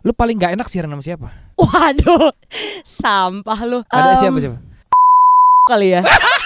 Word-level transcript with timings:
Lu 0.00 0.12
paling 0.12 0.36
gak 0.36 0.56
enak 0.56 0.66
siaran 0.66 0.88
sama 0.90 1.04
siapa? 1.04 1.28
Waduh, 1.60 2.32
sampah 2.82 3.60
lu. 3.68 3.84
Ada 3.86 4.16
Em, 4.16 4.20
siapa 4.20 4.38
siapa? 4.40 4.58
kali 5.68 5.92
ya? 5.92 6.02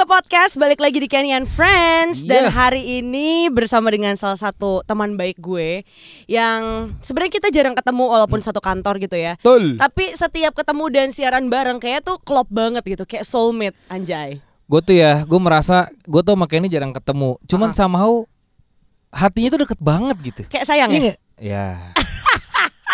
Warga 0.00 0.16
podcast, 0.16 0.56
balik 0.56 0.80
lagi 0.80 0.96
di 0.96 1.04
Kenny 1.04 1.28
and 1.28 1.44
Friends 1.44 2.24
Dan 2.24 2.48
Iya. 2.48 2.56
hari 2.56 3.04
ini 3.04 3.52
bersama 3.52 3.92
dengan 3.92 4.16
salah 4.16 4.40
satu 4.40 4.80
teman 4.80 5.12
baik 5.12 5.36
gue 5.36 5.84
Yang 6.24 6.96
sebenarnya 7.04 7.36
kita 7.36 7.48
jarang 7.52 7.76
ketemu 7.76 8.08
walaupun 8.08 8.40
satu 8.40 8.64
kantor 8.64 8.96
gitu 8.96 9.20
ya 9.20 9.36
Betul. 9.36 9.76
Tapi 9.76 10.16
setiap 10.16 10.56
ketemu 10.56 10.84
dan 10.88 11.12
siaran 11.12 11.52
bareng 11.52 11.76
kayak 11.76 12.00
tuh 12.00 12.16
klop 12.16 12.48
banget 12.48 12.80
gitu 12.88 13.04
Kayak 13.04 13.28
soulmate 13.28 13.76
anjay 13.92 14.40
Gue 14.64 14.80
tuh 14.80 14.96
ya, 14.96 15.20
gue 15.20 15.36
merasa 15.36 15.92
gue 16.08 16.20
tuh 16.24 16.32
sama 16.32 16.48
Kenny 16.48 16.72
jarang 16.72 16.96
ketemu. 16.96 17.36
Cuman 17.44 17.68
Ah. 17.68 17.76
somehow 17.76 18.24
hatinya 19.12 19.52
tuh 19.52 19.68
deket 19.68 19.84
banget 19.84 20.16
gitu. 20.24 20.42
Kayak 20.48 20.64
sayang 20.64 20.96
Iya 20.96 21.12
ya? 21.12 21.14
Ya. 21.36 21.66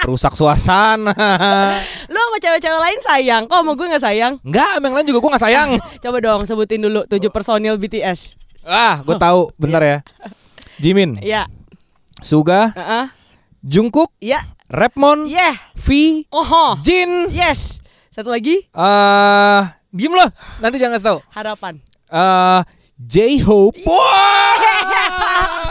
Rusak 0.06 0.32
suasana. 0.32 1.10
Lo 2.12 2.18
sama 2.20 2.38
cewek-cewek 2.38 2.78
lain 2.78 2.98
sayang 3.02 3.42
Kok 3.44 3.58
sama 3.58 3.72
gue 3.74 3.86
gak 3.88 4.04
sayang? 4.04 4.32
Enggak, 4.40 4.70
sama 4.72 4.84
yang 4.86 4.94
lain 4.94 5.06
juga 5.06 5.18
gue 5.18 5.30
gak 5.34 5.42
sayang. 5.42 5.68
Coba 6.02 6.16
dong 6.20 6.46
sebutin 6.46 6.78
dulu 6.80 7.02
tujuh 7.04 7.28
personil 7.28 7.74
BTS 7.74 8.38
Ah, 8.62 9.02
gue 9.02 9.14
tahu. 9.16 9.50
Bentar 9.56 9.82
ya. 9.82 9.98
Jimin, 10.76 11.18
Iya 11.18 11.50
Suga, 12.18 12.70
Heeh. 12.70 13.06
Jungkook, 13.60 14.14
Iya 14.18 14.38
Rapmon, 14.66 15.26
Yeah 15.26 15.58
V, 15.74 15.88
Oho 16.28 16.78
Jin. 16.80 17.26
Yes 17.28 17.82
Satu 18.08 18.30
lagi 18.30 18.62
Eh, 18.64 19.60
diem 19.90 20.12
loh. 20.12 20.30
Nanti 20.58 20.78
jangan 20.78 20.96
kasih 20.96 21.06
tahu. 21.08 21.18
Harapan 21.30 21.74
Eh, 22.06 22.60
J-Hope. 22.96 23.76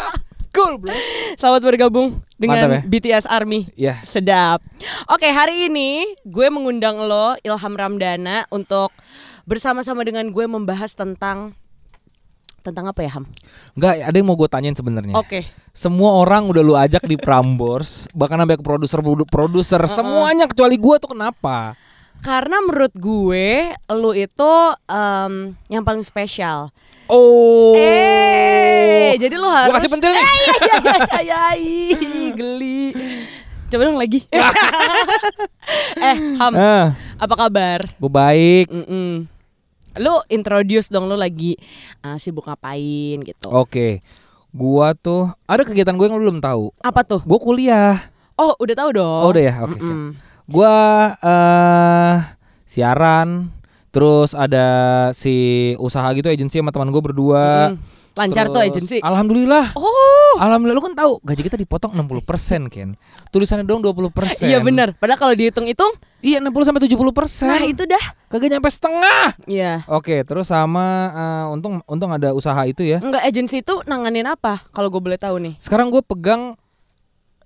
Cool, 0.55 0.79
bro. 0.79 0.95
Selamat 1.35 1.61
bergabung 1.67 2.23
dengan 2.39 2.63
Mantap 2.63 2.71
ya. 2.71 2.81
BTS 2.87 3.25
Army 3.27 3.67
Ya. 3.75 3.99
Sedap. 4.07 4.63
Oke, 5.11 5.27
hari 5.27 5.67
ini 5.67 6.07
gue 6.23 6.47
mengundang 6.47 6.95
lo 6.95 7.35
Ilham 7.43 7.75
Ramdana 7.75 8.47
untuk 8.47 8.95
bersama-sama 9.43 10.07
dengan 10.07 10.31
gue 10.31 10.47
membahas 10.47 10.95
tentang 10.95 11.59
tentang 12.63 12.87
apa 12.87 13.03
ya 13.03 13.19
Ham? 13.19 13.27
Enggak, 13.75 13.93
ada 13.99 14.15
yang 14.15 14.27
mau 14.31 14.39
gue 14.39 14.47
tanyain 14.47 14.73
sebenarnya. 14.73 15.13
Oke. 15.19 15.43
Semua 15.75 16.15
orang 16.17 16.47
udah 16.47 16.63
lu 16.63 16.79
ajak 16.79 17.03
di 17.03 17.19
Prambors, 17.19 18.07
bahkan 18.17 18.39
sampai 18.39 18.55
ke 18.55 18.63
produser 18.63 19.03
produser 19.27 19.81
semuanya 19.91 20.47
kecuali 20.47 20.79
gua 20.79 20.95
tuh 20.97 21.11
kenapa? 21.11 21.75
Karena 22.23 22.63
menurut 22.63 22.95
gue 22.95 23.75
lo 23.91 24.15
itu 24.15 24.51
em, 24.87 25.53
yang 25.67 25.83
paling 25.83 26.01
spesial. 26.01 26.71
Oh. 27.05 27.77
Eh, 27.77 29.13
jadi 29.15 29.37
lo 29.37 29.45
harus 29.45 29.69
Gua 29.69 29.77
kasih 29.77 29.91
pentil 29.91 30.09
nih. 30.09 30.25
Eh, 30.25 31.23
iya, 31.23 31.41
ih, 31.59 32.33
geli. 32.33 32.81
Coba 33.69 33.81
dong 33.85 33.97
lagi. 33.97 34.25
eh, 36.01 36.17
Ham, 36.37 36.53
Ah, 36.53 36.97
apa 37.17 37.33
kabar? 37.37 37.79
gua 37.97 38.11
baik. 38.11 38.69
Mm-mm. 38.69 39.29
Lu 39.95 40.13
introduce 40.27 40.89
dong 40.89 41.05
lu 41.05 41.15
lagi 41.15 41.55
uh, 42.01 42.17
sibuk 42.17 42.43
ngapain 42.43 43.21
gitu. 43.21 43.47
Oke. 43.47 44.03
Gua 44.51 44.91
tuh 44.91 45.31
ada 45.45 45.63
kegiatan 45.63 45.93
gue 45.93 46.05
yang 46.05 46.15
lu 46.15 46.27
belum 46.27 46.39
tahu. 46.39 46.71
Apa 46.79 47.03
tuh? 47.03 47.21
Gua 47.23 47.39
kuliah. 47.39 48.11
Oh, 48.35 48.55
udah 48.59 48.75
tahu 48.75 48.89
dong. 48.91 49.21
Oh, 49.23 49.31
udah 49.31 49.43
ya? 49.43 49.53
Oke, 49.63 49.79
siap. 49.79 49.95
Mm-mm. 49.95 50.11
Gua 50.45 50.75
eh 51.17 52.15
siaran, 52.65 53.54
terus 53.95 54.35
ada 54.35 54.67
si 55.15 55.71
usaha 55.79 56.03
gitu 56.11 56.27
agensi 56.27 56.59
sama 56.59 56.75
teman 56.75 56.91
gue 56.91 56.99
berdua. 56.99 57.71
Mm-mm. 57.71 58.03
Lancar 58.15 58.47
tuh 58.47 58.63
Terus, 58.63 58.71
agensi. 58.71 58.97
Alhamdulillah. 59.03 59.75
Oh, 59.75 60.39
Alhamdulillah 60.39 60.79
lu 60.79 60.83
kan 60.87 60.95
tahu 60.95 61.19
gaji 61.19 61.51
kita 61.51 61.59
dipotong 61.59 61.91
60% 61.99 62.71
Ken. 62.71 62.95
Tulisannya 63.27 63.67
dong 63.67 63.83
20%. 63.83 64.47
iya 64.47 64.63
benar. 64.63 64.95
Padahal 64.95 65.19
kalau 65.19 65.33
dihitung-hitung, 65.35 65.91
Iya 66.23 66.39
60 66.39 66.63
sampai 66.63 66.81
70 66.87 67.11
persen. 67.11 67.51
nah 67.51 67.61
itu 67.67 67.83
dah. 67.83 68.05
kagak 68.31 68.55
nyampe 68.55 68.71
setengah. 68.71 69.35
Iya. 69.45 69.83
Oke, 69.91 70.23
terus 70.23 70.47
sama 70.47 71.11
eh, 71.11 71.53
untung 71.53 71.83
untung 71.85 72.09
ada 72.15 72.31
usaha 72.31 72.57
itu 72.63 72.87
ya. 72.87 73.03
Enggak 73.03 73.23
agensi 73.27 73.59
itu 73.59 73.83
nanganin 73.83 74.31
apa? 74.31 74.63
Kalau 74.71 74.87
gue 74.87 75.01
boleh 75.03 75.19
tahu 75.19 75.35
nih. 75.43 75.59
Sekarang 75.59 75.91
gue 75.91 75.99
pegang 75.99 76.55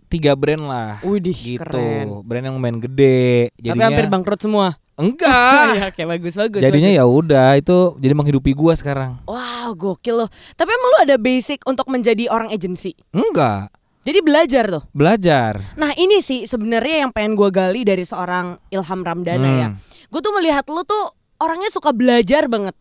tiga 0.10 0.38
brand 0.38 0.66
lah. 0.70 1.02
Widih, 1.02 1.58
gitu. 1.58 1.62
keren. 1.66 2.22
Brand 2.26 2.46
yang 2.46 2.58
main 2.62 2.78
gede. 2.78 3.54
Tapi 3.58 3.74
Jadinya 3.74 3.86
hampir 3.90 4.06
bangkrut 4.10 4.42
semua. 4.42 4.78
Enggak. 5.00 5.66
Iya, 5.74 5.84
oke 5.88 6.02
bagus 6.06 6.34
bagus. 6.36 6.60
Jadinya 6.60 6.92
ya 6.92 7.04
udah 7.04 7.56
itu 7.56 7.96
jadi 7.96 8.12
menghidupi 8.12 8.52
gua 8.52 8.74
sekarang. 8.74 9.16
Wow, 9.24 9.72
gokil 9.74 10.16
loh. 10.18 10.30
Tapi 10.54 10.70
emang 10.70 10.90
lu 10.90 11.00
ada 11.02 11.16
basic 11.16 11.64
untuk 11.64 11.88
menjadi 11.88 12.28
orang 12.28 12.50
agensi. 12.50 12.92
Enggak, 13.10 13.72
Jadi 14.02 14.20
belajar 14.20 14.66
tuh. 14.70 14.84
belajar. 14.92 15.60
Nah 15.76 15.92
ini 15.94 16.20
sih 16.20 16.44
sebenarnya 16.44 17.04
yang 17.04 17.12
pengen 17.12 17.34
gue 17.34 17.50
gali 17.50 17.82
dari 17.82 18.02
seorang 18.02 18.60
Ilham 18.70 19.02
Ramdana 19.02 19.44
Hmm. 19.46 19.58
ya. 19.58 19.68
Gue 20.08 20.20
tuh 20.20 20.32
melihat 20.32 20.66
lu 20.66 20.82
tuh 20.82 21.12
orangnya 21.38 21.70
suka 21.70 21.90
belajar 21.90 22.46
banget, 22.46 22.74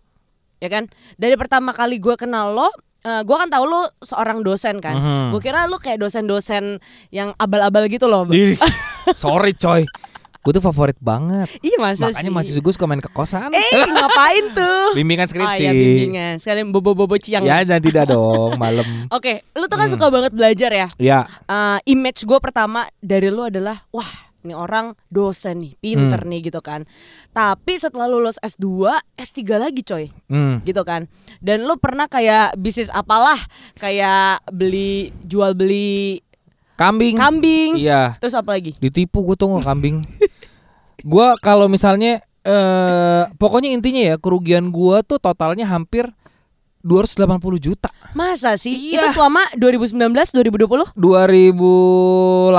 ya 0.59 0.69
kan? 0.69 0.87
Dari 1.15 1.35
pertama 1.35 1.71
kali 1.71 1.99
gue 1.99 2.15
kenal 2.15 2.51
lo, 2.51 2.71
eh, 3.01 3.21
gue 3.21 3.37
kan 3.37 3.47
tahu 3.47 3.65
lo 3.65 3.93
seorang 4.01 4.41
dosen 4.41 4.79
kan. 4.79 4.97
Mhm. 4.97 5.27
Gue 5.31 5.41
kira 5.41 5.67
lu 5.67 5.77
kayak 5.77 6.01
dosen-dosen 6.01 6.81
yang 7.11 7.37
abal-abal 7.37 7.87
gitu 7.87 8.07
loh. 8.07 8.25
Sorry 9.15 9.53
coy. 9.55 9.85
Gue 10.39 10.53
tuh 10.53 10.63
favorit 10.63 10.97
banget. 10.99 11.51
Ih 11.61 11.77
masa 11.77 12.09
Makanya 12.09 12.25
sih? 12.25 12.33
mahasiswa 12.33 12.63
gue 12.63 12.73
suka 12.73 12.87
main 12.87 12.99
ke 12.99 13.11
kosan. 13.11 13.51
Eh 13.51 13.85
ngapain 13.85 14.45
tuh? 14.53 14.93
Bimbingan 14.99 15.27
Oh 15.27 15.31
skripsi. 15.31 15.63
ya 15.63 15.73
bimbingan. 15.73 16.35
Sekalian 16.39 16.71
bobo-bobo 16.71 17.15
ciang. 17.17 17.43
Ya, 17.43 17.63
dan 17.63 17.79
tidak 17.79 18.07
dong, 18.07 18.55
malam. 18.55 18.87
Oke, 19.17 19.43
lu 19.53 19.67
tuh 19.67 19.77
kan 19.77 19.87
Hmm. 19.87 19.95
suka 19.95 20.07
banget 20.09 20.33
belajar 20.33 20.71
ya. 20.71 20.89
Ya, 20.97 21.21
Eh, 21.45 21.79
image 21.89 22.23
gue 22.23 22.39
pertama 22.39 22.87
dari 22.97 23.29
lu 23.29 23.43
adalah 23.43 23.83
wah 23.89 24.09
ini 24.39 24.55
orang 24.55 24.95
dosen 25.09 25.59
nih, 25.59 25.73
pinter 25.77 26.23
Hmm. 26.23 26.31
nih 26.31 26.41
gitu 26.45 26.61
kan. 26.61 26.87
Tapi 27.29 27.75
setelah 27.75 28.07
lulus 28.07 28.39
S2, 28.39 28.87
S3 29.13 29.37
lagi 29.59 29.83
coy, 29.83 30.09
hmm. 30.25 30.63
gitu 30.63 30.81
kan. 30.83 31.11
Dan 31.39 31.67
lu 31.67 31.75
pernah 31.77 32.07
kayak 32.07 32.55
bisnis 32.55 32.89
apalah, 32.89 33.37
kayak 33.77 34.41
beli 34.49 35.11
jual 35.21 35.53
beli 35.53 36.23
kambing. 36.79 37.19
kambing. 37.19 37.71
Iya, 37.83 38.15
Terus 38.23 38.39
apa 38.39 38.55
lagi? 38.55 38.79
ditipu 38.79 39.27
gue 39.27 39.35
tuh 39.35 39.51
kambing. 39.59 40.07
gua 41.11 41.35
kalau 41.43 41.67
misalnya 41.67 42.23
eh 42.47 43.23
pokoknya 43.37 43.75
intinya 43.75 44.15
ya 44.15 44.17
kerugian 44.17 44.71
gua 44.71 45.03
tuh 45.03 45.19
totalnya 45.19 45.67
hampir 45.67 46.07
280 46.87 47.59
juta. 47.59 47.91
Masa 48.15 48.55
sih? 48.55 48.95
Iya. 48.95 49.11
Itu 49.11 49.21
selama 49.21 49.45
2019 49.59 49.99
2020? 50.33 50.95
2018 50.95 52.55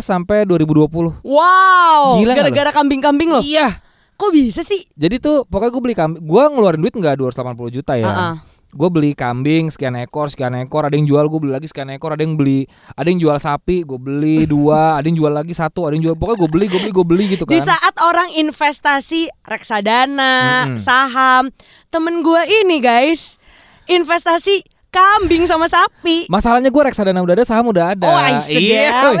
sampai 0.00 0.46
2020. 0.46 1.20
Wow, 1.26 2.22
gara-gara 2.22 2.70
kambing-kambing 2.72 3.28
lo. 3.34 3.40
Iya. 3.42 3.82
Kok 4.16 4.32
bisa 4.32 4.64
sih? 4.64 4.88
Jadi 4.96 5.20
tuh 5.20 5.44
pokoknya 5.44 5.70
gue 5.76 5.82
beli 5.82 5.92
kambing, 5.98 6.24
gua 6.24 6.48
ngeluarin 6.48 6.80
duit 6.80 6.94
nggak 6.96 7.20
280 7.20 7.76
juta 7.76 8.00
ya. 8.00 8.08
Ah-ah. 8.08 8.34
Gue 8.76 8.92
beli 8.92 9.16
kambing 9.16 9.72
sekian 9.72 9.96
ekor, 9.96 10.28
sekian 10.28 10.52
ekor, 10.60 10.84
ada 10.84 10.92
yang 10.92 11.08
jual 11.08 11.24
gue 11.26 11.40
beli 11.40 11.52
lagi 11.56 11.64
sekian 11.64 11.88
ekor, 11.88 12.12
ada 12.12 12.20
yang 12.20 12.36
beli, 12.36 12.68
ada 12.92 13.08
yang 13.08 13.16
jual 13.16 13.36
sapi, 13.40 13.88
gue 13.88 13.96
beli 13.96 14.44
dua, 14.54 15.00
ada 15.00 15.08
yang 15.08 15.16
jual 15.16 15.32
lagi 15.32 15.56
satu, 15.56 15.88
ada 15.88 15.96
yang 15.96 16.12
jual, 16.12 16.16
pokoknya 16.20 16.38
gue 16.44 16.50
beli, 16.52 16.66
gue 16.68 16.80
beli, 16.84 16.92
gue 16.92 17.06
beli 17.08 17.24
gitu 17.32 17.44
kan. 17.48 17.56
Di 17.56 17.64
saat 17.64 17.94
orang 18.04 18.28
investasi 18.36 19.32
reksadana, 19.48 20.36
Mm-mm. 20.68 20.78
saham, 20.78 21.48
temen 21.88 22.20
gue 22.20 22.42
ini 22.62 22.84
guys, 22.84 23.40
investasi 23.88 24.60
kambing 24.92 25.48
sama 25.48 25.72
sapi. 25.72 26.28
Masalahnya 26.28 26.68
gue 26.68 26.82
reksadana 26.84 27.24
udah 27.24 27.34
ada, 27.34 27.44
saham 27.48 27.72
udah 27.72 27.96
ada. 27.96 28.06
Oh, 28.06 28.16
I 28.16 28.44
Iya. 28.52 29.16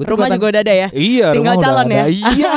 Gua 0.00 0.08
tuh 0.08 0.16
Rumah 0.16 0.28
juga 0.32 0.46
udah 0.48 0.62
ada 0.64 0.74
ya. 0.74 0.88
Iya, 0.96 1.26
Tinggal 1.36 1.60
rumah 1.60 1.60
udah 1.60 1.66
calon 1.68 1.86
ada. 1.92 1.96
ya? 2.00 2.04
Iya. 2.08 2.52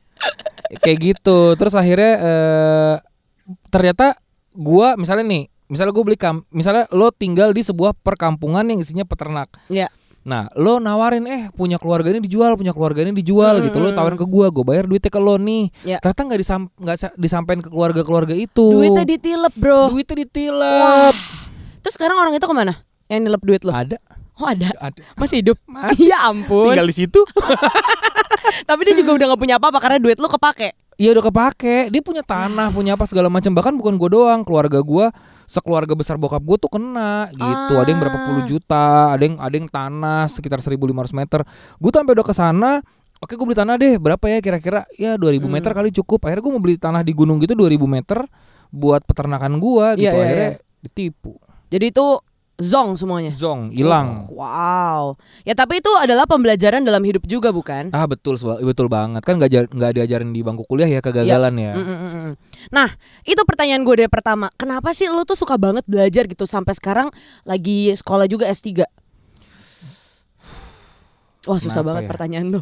Kayak 0.86 0.98
gitu. 1.12 1.38
Terus 1.60 1.74
akhirnya 1.76 2.12
eh 2.16 2.94
ternyata 3.68 4.16
gua 4.52 4.94
misalnya 4.94 5.24
nih, 5.24 5.42
misalnya 5.66 5.92
gue 5.92 6.04
beli 6.04 6.18
kam, 6.18 6.42
misalnya 6.48 6.84
lo 6.90 7.10
tinggal 7.10 7.50
di 7.50 7.60
sebuah 7.60 7.94
perkampungan 7.96 8.64
yang 8.64 8.78
isinya 8.78 9.02
peternak. 9.02 9.50
Iya. 9.66 9.86
Nah, 10.20 10.52
lo 10.52 10.76
nawarin 10.76 11.24
eh 11.24 11.48
punya 11.50 11.80
keluarga 11.80 12.12
ini 12.12 12.20
dijual, 12.20 12.52
punya 12.52 12.70
keluarga 12.70 13.00
ini 13.00 13.16
dijual 13.16 13.56
Mm, 13.56 13.62
gitu. 13.66 13.80
Lo 13.80 13.88
mm, 13.88 13.96
tawarin 13.96 14.18
ke 14.18 14.26
gua, 14.26 14.52
gue 14.52 14.60
bayar 14.60 14.84
duitnya 14.84 15.08
ke 15.08 15.16
lo 15.16 15.34
nih. 15.34 15.64
Iya. 15.82 15.98
Ternyata 15.98 16.20
nggak 16.28 16.40
disam 16.40 16.60
nggak 16.76 16.96
sa- 16.96 17.14
disampaikan 17.16 17.62
ke 17.64 17.70
keluarga-keluarga 17.72 18.36
itu. 18.36 18.66
Duitnya 18.68 19.08
ditilep 19.08 19.54
bro. 19.56 19.88
Duitnya 19.88 20.16
ditilep. 20.20 21.14
Terus 21.80 21.94
sekarang 21.96 22.20
orang 22.20 22.36
itu 22.36 22.44
ke 22.44 22.52
mana? 22.52 22.84
Yang 23.08 23.20
nilep 23.24 23.42
duit 23.42 23.62
lo? 23.64 23.72
Ada, 23.72 23.96
Oh 24.36 24.48
ada. 24.48 24.68
ada. 24.76 25.02
Masih 25.16 25.40
hidup? 25.40 25.56
Masih. 25.68 26.12
Ya 26.12 26.28
ampun. 26.28 26.72
Tinggal 26.72 26.88
di 26.88 26.96
situ. 26.96 27.20
Tapi 28.68 28.80
dia 28.86 28.94
juga 28.96 29.10
udah 29.16 29.26
gak 29.34 29.40
punya 29.40 29.56
apa-apa 29.56 29.78
karena 29.80 29.98
duit 29.98 30.16
lo 30.16 30.28
kepake. 30.28 30.72
Iya 31.00 31.16
udah 31.16 31.24
kepake. 31.32 31.88
Dia 31.88 32.02
punya 32.04 32.20
tanah, 32.20 32.68
punya 32.68 32.92
apa 32.92 33.08
segala 33.08 33.32
macam. 33.32 33.56
Bahkan 33.56 33.72
bukan 33.72 33.96
gue 33.96 34.10
doang, 34.12 34.44
keluarga 34.44 34.84
gua, 34.84 35.08
sekeluarga 35.48 35.96
besar 35.96 36.20
bokap 36.20 36.44
gue 36.44 36.56
tuh 36.60 36.68
kena 36.68 37.32
gitu. 37.32 37.72
Ada 37.80 37.88
yang 37.88 38.00
berapa 38.04 38.18
puluh 38.28 38.44
Ah. 38.44 38.48
juta, 38.48 38.86
ada 39.16 39.22
yang 39.24 39.40
ada 39.40 39.54
yang 39.56 39.64
tanah 39.64 40.28
sekitar 40.28 40.60
1500 40.60 41.16
meter. 41.16 41.40
Gue 41.80 41.88
sampai 41.88 42.12
udah 42.12 42.26
ke 42.26 42.34
sana 42.36 42.72
Oke 43.20 43.36
gue 43.36 43.44
beli 43.44 43.52
tanah 43.52 43.76
deh 43.76 44.00
berapa 44.00 44.24
ya 44.32 44.40
kira-kira 44.40 44.88
ya 44.96 45.20
2000 45.20 45.44
Hmm. 45.44 45.52
meter 45.52 45.76
kali 45.76 45.92
cukup 45.92 46.24
akhirnya 46.24 46.40
gue 46.40 46.52
mau 46.56 46.62
beli 46.64 46.80
tanah 46.80 47.04
di 47.04 47.12
gunung 47.12 47.36
gitu 47.36 47.52
2000 47.52 47.84
meter 47.84 48.24
buat 48.72 49.04
peternakan 49.04 49.60
gua 49.60 49.92
gitu 49.92 50.08
Iya, 50.08 50.16
iya, 50.16 50.24
akhirnya 50.24 50.50
ditipu 50.80 51.36
Jadi 51.68 51.92
itu 51.92 52.06
zong 52.60 52.94
semuanya. 52.94 53.32
zong 53.32 53.72
hilang 53.72 54.28
Oh, 54.28 54.38
wow. 54.38 55.02
Ya 55.42 55.52
tapi 55.52 55.80
itu 55.80 55.88
adalah 55.94 56.24
pembelajaran 56.24 56.80
dalam 56.80 57.00
hidup 57.00 57.24
juga 57.24 57.50
bukan? 57.50 57.88
ah 57.90 58.04
betul 58.04 58.36
betul 58.60 58.86
banget 58.86 59.20
kan 59.20 59.34
nggak 59.34 59.72
nggak 59.72 59.92
diajarin 59.96 60.28
di 60.28 60.40
bangku 60.40 60.62
kuliah 60.64 60.86
ya 60.86 61.00
kegagalan 61.00 61.56
ya 61.56 61.72
Mm, 61.72 61.82
mm, 61.82 61.98
mm, 61.98 62.10
mm. 62.22 62.32
Nah, 62.68 62.88
itu 63.22 63.40
pertanyaan 63.42 63.80
gue 63.80 63.94
dari 63.96 64.10
pertama. 64.10 64.52
Kenapa 64.54 64.92
sih 64.92 65.08
lu 65.08 65.24
tuh 65.24 65.34
suka 65.34 65.56
banget 65.56 65.82
belajar 65.84 66.24
gitu 66.24 66.44
sampai 66.44 66.72
sekarang 66.72 67.08
lagi 67.42 67.88
sekolah 67.90 68.24
juga 68.24 68.44
S3? 68.46 68.84
Wah, 71.42 71.56
susah 71.56 71.80
Kenapa 71.80 71.88
banget 71.90 72.02
ya? 72.04 72.08
pertanyaan 72.10 72.46
lu. 72.50 72.60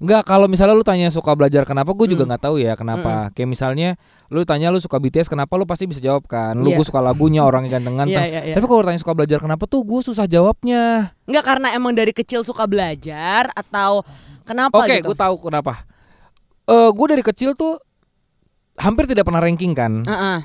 Enggak, 0.00 0.24
kalau 0.24 0.48
misalnya 0.48 0.72
lu 0.72 0.80
tanya 0.80 1.06
suka 1.06 1.36
belajar 1.36 1.62
kenapa, 1.62 1.92
gue 1.92 2.08
juga 2.08 2.24
Hmm. 2.24 2.32
nggak 2.32 2.42
tahu 2.42 2.56
ya 2.56 2.72
kenapa. 2.72 3.28
Kayak 3.30 3.48
misalnya 3.48 3.88
lu 4.26 4.42
tanya 4.42 4.72
lu 4.72 4.80
suka 4.80 4.96
BTS 4.96 5.28
kenapa, 5.28 5.52
lu 5.54 5.68
pasti 5.68 5.84
bisa 5.84 6.00
jawab 6.00 6.24
kan. 6.24 6.56
Lu 6.56 6.72
Iya. 6.72 6.80
gue 6.80 6.86
suka 6.88 6.98
lagunya, 6.98 7.44
orangnya 7.44 7.76
ganteng-ganteng. 7.76 8.16
Iya, 8.16 8.24
iya, 8.26 8.40
iya. 8.48 8.54
Tapi 8.56 8.64
kalau 8.64 8.80
tanya 8.80 8.96
suka 8.96 9.12
belajar 9.12 9.38
kenapa 9.38 9.64
tuh 9.64 9.84
gue 9.84 10.00
susah 10.02 10.24
jawabnya. 10.24 11.12
Enggak 11.24 11.44
karena 11.44 11.68
emang 11.70 11.92
dari 11.92 12.10
kecil 12.10 12.40
suka 12.40 12.64
belajar 12.64 13.52
atau 13.52 14.00
kenapa 14.42 14.72
Oke, 14.74 14.98
gitu? 14.98 15.12
gue 15.12 15.16
tahu 15.18 15.36
kenapa. 15.42 15.84
Eh 16.64 16.88
gue 16.88 17.06
dari 17.06 17.20
kecil 17.22 17.52
tuh 17.52 17.76
hampir 18.76 19.04
tidak 19.04 19.22
pernah 19.22 19.38
ranking 19.38 19.76
kan. 19.76 20.00
Heeh. 20.02 20.38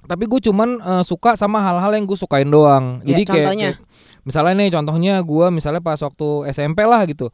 Tapi 0.00 0.24
gue 0.24 0.40
cuman 0.40 0.78
eh, 0.78 1.02
suka 1.02 1.34
sama 1.34 1.58
hal-hal 1.60 1.92
yang 1.92 2.06
gue 2.06 2.14
sukain 2.14 2.46
doang. 2.46 3.02
Ya, 3.02 3.10
Jadi 3.10 3.22
kayak, 3.26 3.46
kayak- 3.52 3.78
misalnya 4.22 4.54
nih 4.56 4.70
contohnya 4.70 5.14
gue 5.18 5.46
misalnya 5.50 5.80
pas 5.80 5.98
waktu 5.98 6.26
SMP 6.48 6.84
lah 6.84 7.02
gitu. 7.04 7.28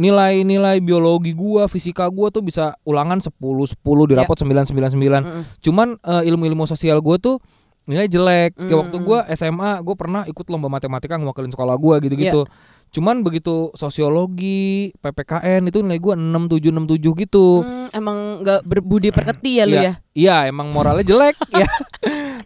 Nilai-nilai 0.00 0.80
biologi 0.80 1.30
gua, 1.30 1.68
fisika 1.68 2.08
gua 2.08 2.32
tuh 2.32 2.40
bisa 2.40 2.72
ulangan 2.82 3.20
10 3.20 3.36
10 3.36 3.76
di 4.08 4.16
Ya. 4.16 4.24
rapot 4.24 4.32
999. 4.34 4.96
Mm-mm. 5.20 5.42
Cuman 5.60 6.00
eh, 6.00 6.22
ilmu-ilmu 6.24 6.64
sosial 6.64 6.98
gue 6.98 7.16
tuh 7.20 7.36
nilai 7.84 8.06
jelek. 8.06 8.56
Kayak 8.56 8.70
Mm, 8.70 8.80
waktu 8.80 8.96
mm. 8.96 9.04
gue 9.04 9.18
SMA, 9.34 9.70
gue 9.80 9.94
pernah 9.94 10.22
ikut 10.24 10.46
lomba 10.46 10.68
matematika 10.68 11.14
ngewakilin 11.14 11.50
sekolah 11.50 11.76
gue 11.76 11.94
gitu-gitu. 12.02 12.40
Iya. 12.46 12.52
Cuman 12.90 13.20
begitu 13.20 13.70
sosiologi, 13.72 14.90
PPKN 14.96 15.62
itu 15.64 15.78
nilai 15.78 15.98
gue 15.98 16.14
67 16.14 16.72
67 16.72 17.20
gitu. 17.20 17.60
Hmm, 17.60 17.86
emang 17.92 18.40
nggak 18.40 18.60
berbudi 18.64 19.10
perketi 19.10 19.58
ya 19.58 19.64
lu 19.64 19.74
Iya. 19.74 19.82
ya? 19.82 19.92
Iya, 20.12 20.36
emang 20.48 20.72
moralnya 20.72 21.04
jelek 21.04 21.36
ya. 21.60 21.68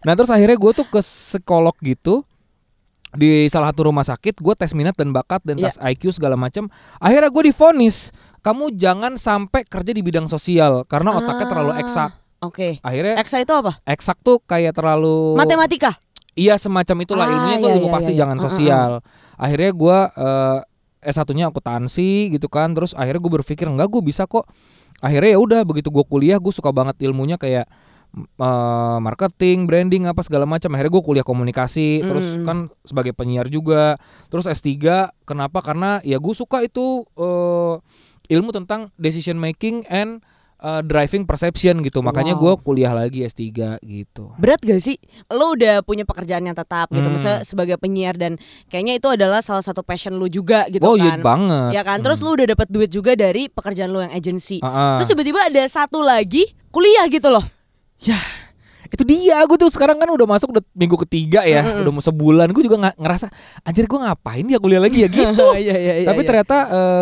Nah, 0.02 0.12
terus 0.12 0.28
akhirnya 0.28 0.58
gue 0.58 0.72
tuh 0.74 0.84
ke 0.84 1.00
psikolog 1.00 1.72
gitu 1.80 2.26
di 3.14 3.46
salah 3.46 3.70
satu 3.70 3.88
rumah 3.88 4.02
sakit, 4.02 4.36
gue 4.36 4.54
tes 4.54 4.70
minat 4.72 4.92
dan 4.92 5.10
bakat 5.10 5.40
dan 5.40 5.56
Iya. 5.56 5.70
tes 5.70 5.76
IQ 5.80 6.10
segala 6.12 6.34
macam. 6.34 6.66
Akhirnya 6.98 7.30
gue 7.30 7.42
difonis, 7.46 8.10
kamu 8.40 8.74
jangan 8.74 9.14
sampai 9.14 9.62
kerja 9.62 9.90
di 9.90 10.02
bidang 10.02 10.26
sosial 10.26 10.82
karena 10.84 11.14
otaknya 11.14 11.46
terlalu 11.46 11.72
Ah, 11.72 11.80
eksak. 11.80 12.10
Oke. 12.40 12.76
Akhirnya 12.80 13.16
Eksa 13.16 13.40
itu 13.40 13.50
apa? 13.50 13.80
eksak 13.82 14.20
tuh 14.20 14.36
kayak 14.38 14.76
terlalu 14.76 15.32
Matematika. 15.32 15.96
Iya 16.34 16.58
semacam 16.58 16.96
itulah 17.00 17.24
Ah, 17.24 17.32
ilmunya 17.32 17.56
tuh 17.56 17.70
iya, 17.70 17.76
ilmu 17.78 17.88
iya, 17.88 17.94
pasti 17.94 18.12
iya. 18.12 18.18
jangan 18.20 18.36
Mm, 18.36 18.42
mm, 18.42 18.48
sosial. 18.50 18.90
Akhirnya 19.40 19.70
gua 19.72 19.98
eh, 20.12 20.58
S1-nya 21.08 21.48
akuntansi 21.48 22.34
gitu 22.34 22.50
kan. 22.50 22.74
Terus 22.74 22.92
akhirnya 22.92 23.20
gue 23.20 23.32
berpikir 23.38 23.64
enggak 23.64 23.88
gue 23.88 24.02
bisa 24.02 24.26
kok. 24.26 24.44
Akhirnya 25.00 25.36
ya 25.36 25.40
udah 25.40 25.60
begitu 25.64 25.88
gue 25.88 26.04
kuliah 26.04 26.36
gue 26.36 26.52
suka 26.52 26.68
banget 26.68 27.00
ilmunya 27.00 27.36
kayak 27.36 27.64
eh, 28.16 28.98
marketing, 28.98 29.66
branding 29.66 30.06
apa 30.06 30.22
segala 30.22 30.44
macam. 30.44 30.70
Akhirnya 30.70 30.92
gue 30.92 31.04
kuliah 31.04 31.26
komunikasi, 31.26 32.00
terus 32.00 32.26
Mm. 32.36 32.44
kan 32.44 32.58
sebagai 32.82 33.12
penyiar 33.12 33.46
juga. 33.46 33.98
Terus 34.28 34.46
S3 34.46 34.70
kenapa? 35.22 35.60
Karena 35.60 35.98
ya 36.00 36.16
gue 36.16 36.32
suka 36.32 36.60
itu 36.60 37.02
eh, 37.14 37.74
ilmu 38.30 38.50
tentang 38.50 38.88
decision 38.96 39.36
making 39.36 39.84
and 39.86 40.22
eh, 40.56 40.80
driving 40.80 41.28
perception 41.28 41.82
gitu. 41.82 42.00
Makanya 42.00 42.34
gue 42.34 42.48
Wow. 42.48 42.62
kuliah 42.62 42.88
lagi 42.90 43.20
S3 43.20 43.52
gitu. 43.78 44.32
Berat 44.38 44.62
gak 44.62 44.80
sih? 44.80 44.96
Lo 45.28 45.52
udah 45.52 45.84
punya 45.84 46.02
pekerjaan 46.02 46.40
yang 46.40 46.56
tetap 46.56 46.88
gitu, 46.88 47.04
Hmm. 47.04 47.12
misalnya 47.12 47.44
sebagai 47.44 47.76
penyiar 47.76 48.16
dan 48.16 48.40
kayaknya 48.66 48.96
itu 48.96 49.04
adalah 49.06 49.44
salah 49.44 49.60
satu 49.60 49.84
passion 49.84 50.16
lu 50.16 50.24
juga 50.24 50.64
gitu 50.66 50.80
oh 50.80 50.96
iya 50.96 51.18
kan. 51.18 51.20
banget. 51.20 51.70
Ya 51.74 51.82
kan, 51.84 52.00
terus 52.00 52.22
Hmm. 52.22 52.32
lu 52.32 52.40
udah 52.40 52.46
dapat 52.48 52.68
duit 52.70 52.88
juga 52.88 53.12
dari 53.12 53.46
pekerjaan 53.46 53.92
lu 53.92 54.00
yang 54.00 54.14
agency. 54.14 54.56
Ah, 54.58 54.68
ah. 54.68 54.96
Terus 54.96 55.12
tiba-tiba 55.12 55.40
ada 55.44 55.62
satu 55.66 56.00
lagi 56.00 56.48
kuliah 56.70 57.04
gitu 57.06 57.28
loh. 57.28 57.44
Ya 58.00 58.18
itu 58.84 59.02
dia 59.02 59.42
gue 59.42 59.58
tuh 59.58 59.74
sekarang 59.74 59.98
kan 59.98 60.06
udah 60.06 60.22
masuk 60.22 60.54
udah 60.54 60.62
minggu 60.70 60.94
ketiga 61.02 61.42
ya 61.42 61.66
Mm-mm. 61.66 61.82
udah 61.82 61.92
mau 61.98 62.04
sebulan 62.04 62.46
gue 62.54 62.62
juga 62.62 62.78
nggak 62.78 62.96
ngerasa 63.02 63.26
anjir 63.66 63.90
gue 63.90 63.98
ngapain 63.98 64.46
ya 64.46 64.58
kuliah 64.62 64.78
lagi 64.78 65.02
ya 65.02 65.10
gitu 65.18 65.46
Iya, 65.58 65.74
iya, 65.74 65.94
iya, 65.98 66.06
tapi 66.06 66.22
ternyata 66.22 66.56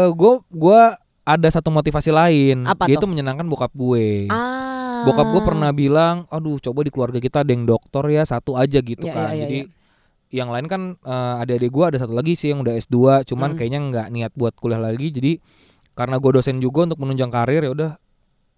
gue 0.08 0.32
gue 0.48 0.80
ada 1.22 1.48
satu 1.52 1.68
motivasi 1.68 2.08
lain 2.08 2.64
Apa 2.64 2.88
yaitu 2.88 3.04
tuh? 3.04 3.10
menyenangkan 3.12 3.44
bokap 3.44 3.76
gue 3.76 4.24
ah. 4.32 5.04
bokap 5.04 5.36
gue 5.36 5.42
pernah 5.44 5.68
bilang 5.70 6.24
aduh 6.32 6.56
coba 6.56 6.80
di 6.80 6.88
keluarga 6.88 7.20
kita 7.20 7.44
ada 7.44 7.52
yang 7.52 7.68
dokter 7.68 8.04
ya 8.08 8.24
satu 8.24 8.56
aja 8.56 8.80
gitu 8.80 9.04
Ya, 9.04 9.12
kan 9.12 9.28
ya, 9.28 9.34
ya, 9.36 9.40
jadi 9.44 9.58
yang 10.32 10.48
lain 10.48 10.66
kan 10.72 10.82
eh, 10.96 11.42
adik-adik 11.44 11.68
gue 11.68 11.84
ada 11.92 11.98
satu 12.00 12.16
lagi 12.16 12.32
sih 12.32 12.56
yang 12.56 12.64
udah 12.64 12.72
S2 12.72 13.28
cuman 13.28 13.52
Mm. 13.52 13.56
kayaknya 13.60 13.80
nggak 13.92 14.06
niat 14.08 14.32
buat 14.32 14.56
kuliah 14.56 14.80
lagi 14.80 15.12
jadi 15.12 15.36
karena 15.92 16.16
gue 16.16 16.30
dosen 16.32 16.56
juga 16.56 16.88
untuk 16.88 17.04
menunjang 17.04 17.28
karir 17.28 17.60
ya 17.60 17.70
udah 17.70 17.90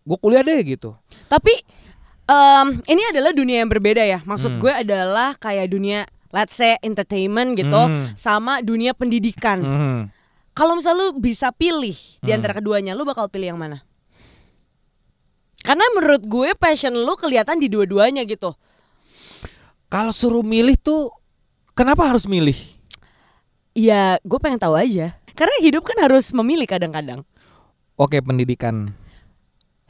gue 0.07 0.17
kuliah 0.23 0.47
deh 0.47 0.61
gitu 0.63 0.95
Tapi 1.27 1.83
em, 2.25 2.81
ini 2.85 3.03
adalah 3.11 3.33
dunia 3.33 3.63
yang 3.65 3.71
berbeda 3.71 4.03
ya. 4.03 4.21
Maksud 4.25 4.57
Hmm. 4.57 4.61
gue 4.61 4.73
adalah 4.73 5.37
kayak 5.37 5.69
dunia 5.69 6.05
let's 6.35 6.57
say 6.59 6.75
entertainment 6.83 7.55
gitu 7.55 7.79
Hmm. 7.79 8.11
sama 8.19 8.59
dunia 8.59 8.91
pendidikan. 8.91 9.63
Mhm. 9.63 9.99
Kalau 10.51 10.75
misalnya 10.75 11.11
lu 11.11 11.19
bisa 11.19 11.51
pilih 11.51 11.95
di 11.95 12.31
Hmm. 12.31 12.37
antara 12.39 12.59
keduanya, 12.59 12.95
lu 12.95 13.03
bakal 13.03 13.27
pilih 13.27 13.55
yang 13.55 13.61
mana? 13.61 13.83
Karena 15.65 15.83
menurut 15.97 16.23
gue 16.27 16.53
passion 16.55 16.93
lu 16.93 17.15
kelihatan 17.17 17.57
di 17.57 17.73
dua-duanya 17.73 18.27
gitu. 18.29 18.53
Kalau 19.89 20.13
suruh 20.13 20.45
milih 20.45 20.77
tuh 20.77 21.09
kenapa 21.73 22.05
harus 22.05 22.27
milih? 22.27 22.57
Ya, 23.75 24.19
gue 24.23 24.39
pengen 24.39 24.61
tahu 24.61 24.77
aja. 24.77 25.19
Karena 25.35 25.57
hidup 25.59 25.83
kan 25.83 25.99
harus 25.99 26.31
memilih 26.31 26.67
kadang-kadang. 26.67 27.27
Oke, 27.95 28.23
pendidikan. 28.23 28.95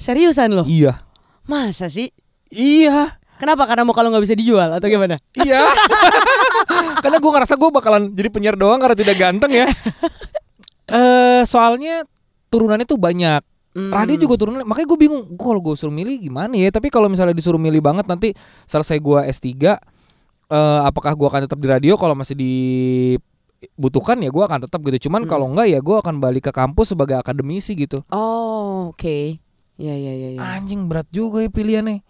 Seriusan 0.01 0.53
lo? 0.57 0.65
Iya. 0.65 1.05
Masa 1.45 1.93
sih? 1.93 2.13
Iya. 2.55 3.19
Kenapa? 3.35 3.67
Karena 3.67 3.83
mau 3.83 3.93
kalau 3.93 4.15
nggak 4.15 4.25
bisa 4.25 4.39
dijual 4.39 4.71
atau 4.71 4.87
gimana? 4.87 5.19
Iya. 5.35 5.59
karena 7.03 7.19
gue 7.19 7.31
ngerasa 7.35 7.59
gue 7.59 7.71
bakalan 7.75 8.15
jadi 8.15 8.31
penyiar 8.31 8.55
doang 8.55 8.79
karena 8.79 8.95
tidak 8.95 9.17
ganteng 9.19 9.53
ya. 9.53 9.67
Eh, 10.85 11.43
soalnya 11.49 12.05
turunannya 12.53 12.85
tuh 12.85 13.01
banyak. 13.01 13.41
Hmm. 13.73 13.89
Radio 13.91 14.21
juga 14.21 14.37
turunan, 14.37 14.63
makanya 14.69 14.87
gue 14.87 14.99
bingung. 15.01 15.25
Gue 15.33 15.47
kalau 15.49 15.59
gue 15.59 15.75
suruh 15.75 15.91
milih 15.91 16.21
gimana 16.21 16.53
ya? 16.55 16.69
Tapi 16.69 16.93
kalau 16.93 17.09
misalnya 17.09 17.33
disuruh 17.33 17.59
milih 17.59 17.81
banget 17.81 18.05
nanti 18.05 18.37
selesai 18.69 19.01
gue 19.01 19.19
S3 19.27 19.49
eh, 19.65 19.75
apakah 20.85 21.17
gue 21.17 21.25
akan 21.27 21.41
tetap 21.49 21.57
di 21.57 21.67
radio 21.73 21.97
kalau 21.97 22.13
masih 22.13 22.37
dibutuhkan 22.37 24.21
ya 24.21 24.29
gue 24.29 24.45
akan 24.45 24.69
tetap 24.69 24.79
gitu. 24.85 25.09
Cuman 25.09 25.25
Hmm. 25.25 25.31
kalau 25.33 25.47
enggak 25.51 25.73
ya 25.73 25.81
gue 25.81 25.97
akan 25.99 26.21
balik 26.21 26.47
ke 26.47 26.53
kampus 26.53 26.93
sebagai 26.93 27.17
akademisi 27.17 27.73
gitu. 27.75 28.05
Oh, 28.13 28.93
oke. 28.93 29.41
Ya, 29.75 29.91
ya, 29.99 30.13
ya, 30.15 30.29
ya. 30.39 30.41
Anjing 30.55 30.87
berat 30.87 31.11
juga 31.11 31.43
ya 31.43 31.51
pilihannya. 31.51 32.07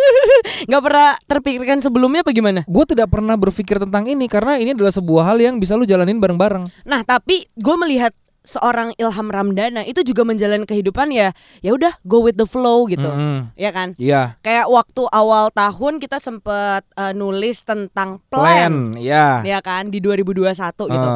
Nggak 0.68 0.82
pernah 0.82 1.08
terpikirkan 1.28 1.78
sebelumnya 1.84 2.24
apa 2.24 2.32
gimana? 2.32 2.60
gue 2.64 2.84
tidak 2.88 3.12
pernah 3.12 3.36
berpikir 3.36 3.76
tentang 3.76 4.08
ini 4.08 4.24
karena 4.32 4.56
ini 4.56 4.72
adalah 4.72 4.94
sebuah 4.94 5.28
hal 5.28 5.38
yang 5.42 5.60
bisa 5.60 5.76
lu 5.76 5.84
jalanin 5.84 6.16
bareng-bareng. 6.16 6.64
Nah, 6.88 7.04
tapi 7.04 7.44
gue 7.52 7.76
melihat 7.76 8.16
seorang 8.42 8.90
Ilham 8.98 9.28
Ramdana 9.30 9.86
itu 9.86 10.02
juga 10.02 10.26
menjalani 10.26 10.66
kehidupan 10.66 11.14
ya, 11.14 11.30
ya 11.62 11.70
udah 11.76 11.94
go 12.02 12.24
with 12.26 12.34
the 12.34 12.48
flow 12.48 12.88
gitu, 12.90 13.06
Mm-mm. 13.06 13.54
ya 13.54 13.70
kan? 13.70 13.94
Iya. 14.00 14.40
Kayak 14.42 14.66
waktu 14.72 15.02
awal 15.12 15.52
tahun 15.54 16.02
kita 16.02 16.18
sempet 16.18 16.82
eh, 16.96 17.12
nulis 17.14 17.62
tentang 17.62 18.18
plan, 18.26 18.96
Plan, 18.96 18.98
ya. 18.98 19.44
ya 19.46 19.58
kan 19.62 19.92
di 19.92 20.02
2021 20.02 20.48
gitu. 20.90 21.08